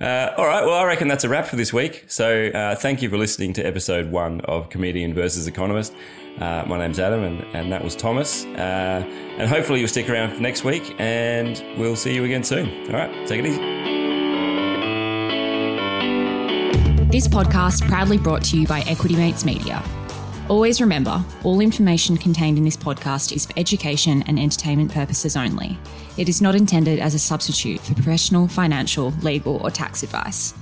Uh, 0.00 0.34
all 0.36 0.46
right. 0.46 0.64
Well, 0.64 0.74
I 0.74 0.84
reckon 0.84 1.08
that's 1.08 1.24
a 1.24 1.28
wrap 1.28 1.46
for 1.46 1.56
this 1.56 1.72
week. 1.72 2.04
So 2.08 2.48
uh, 2.48 2.74
thank 2.74 3.02
you 3.02 3.08
for 3.08 3.16
listening 3.16 3.52
to 3.54 3.62
episode 3.62 4.10
one 4.10 4.40
of 4.42 4.70
Comedian 4.70 5.14
versus 5.14 5.46
Economist. 5.46 5.92
Uh, 6.40 6.64
my 6.66 6.78
name's 6.78 6.98
Adam, 6.98 7.22
and, 7.22 7.44
and 7.54 7.72
that 7.72 7.82
was 7.82 7.94
Thomas. 7.94 8.44
Uh, 8.44 9.04
and 9.38 9.48
hopefully 9.48 9.78
you'll 9.80 9.88
stick 9.88 10.08
around 10.08 10.34
for 10.34 10.42
next 10.42 10.64
week, 10.64 10.94
and 10.98 11.62
we'll 11.78 11.96
see 11.96 12.14
you 12.14 12.24
again 12.24 12.42
soon. 12.42 12.68
All 12.86 12.98
right. 12.98 13.26
Take 13.26 13.40
it 13.40 13.46
easy. 13.46 13.84
This 17.10 17.28
podcast 17.28 17.86
proudly 17.86 18.18
brought 18.18 18.42
to 18.46 18.58
you 18.58 18.66
by 18.66 18.80
Equity 18.80 19.14
Mates 19.14 19.44
Media. 19.44 19.82
Always 20.48 20.80
remember, 20.80 21.24
all 21.42 21.60
information 21.60 22.16
contained 22.16 22.58
in 22.58 22.64
this 22.64 22.76
podcast 22.76 23.34
is 23.34 23.46
for 23.46 23.52
education 23.56 24.22
and 24.26 24.38
entertainment 24.38 24.92
purposes 24.92 25.36
only. 25.36 25.78
It 26.18 26.28
is 26.28 26.42
not 26.42 26.54
intended 26.54 26.98
as 26.98 27.14
a 27.14 27.18
substitute 27.18 27.80
for 27.80 27.94
professional, 27.94 28.48
financial, 28.48 29.10
legal, 29.22 29.56
or 29.58 29.70
tax 29.70 30.02
advice. 30.02 30.52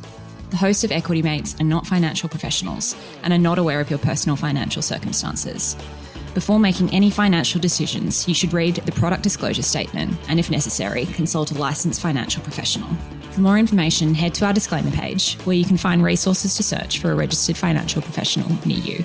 The 0.53 0.59
hosts 0.59 0.85
of 0.85 0.93
Equity 0.93 1.23
Mates 1.23 1.59
are 1.62 1.65
not 1.65 1.87
financial 1.87 2.29
professionals 2.29 2.95
and 3.23 3.33
are 3.33 3.38
not 3.38 3.59
aware 3.59 3.81
of 3.81 3.88
your 3.88 3.99
personal 3.99 4.37
financial 4.37 4.83
circumstances. 4.83 5.79
Before 6.35 6.59
making 6.59 6.91
any 6.91 7.09
financial 7.09 7.59
decisions, 7.59 8.29
you 8.29 8.35
should 8.35 8.53
read 8.53 8.75
the 8.75 8.93
product 8.93 9.23
disclosure 9.23 9.62
statement 9.62 10.15
and, 10.29 10.38
if 10.38 10.51
necessary, 10.51 11.07
consult 11.07 11.53
a 11.53 11.55
licensed 11.55 12.03
financial 12.03 12.43
professional. 12.43 12.91
For 13.31 13.41
more 13.41 13.59
information, 13.59 14.15
head 14.15 14.35
to 14.35 14.45
our 14.45 14.53
disclaimer 14.53 14.91
page, 14.91 15.38
where 15.45 15.57
you 15.57 15.65
can 15.65 15.79
find 15.79 16.05
resources 16.05 16.55
to 16.57 16.62
search 16.62 16.99
for 16.99 17.11
a 17.11 17.15
registered 17.15 17.57
financial 17.57 18.03
professional 18.03 18.51
near 18.67 18.77
you. 18.77 19.05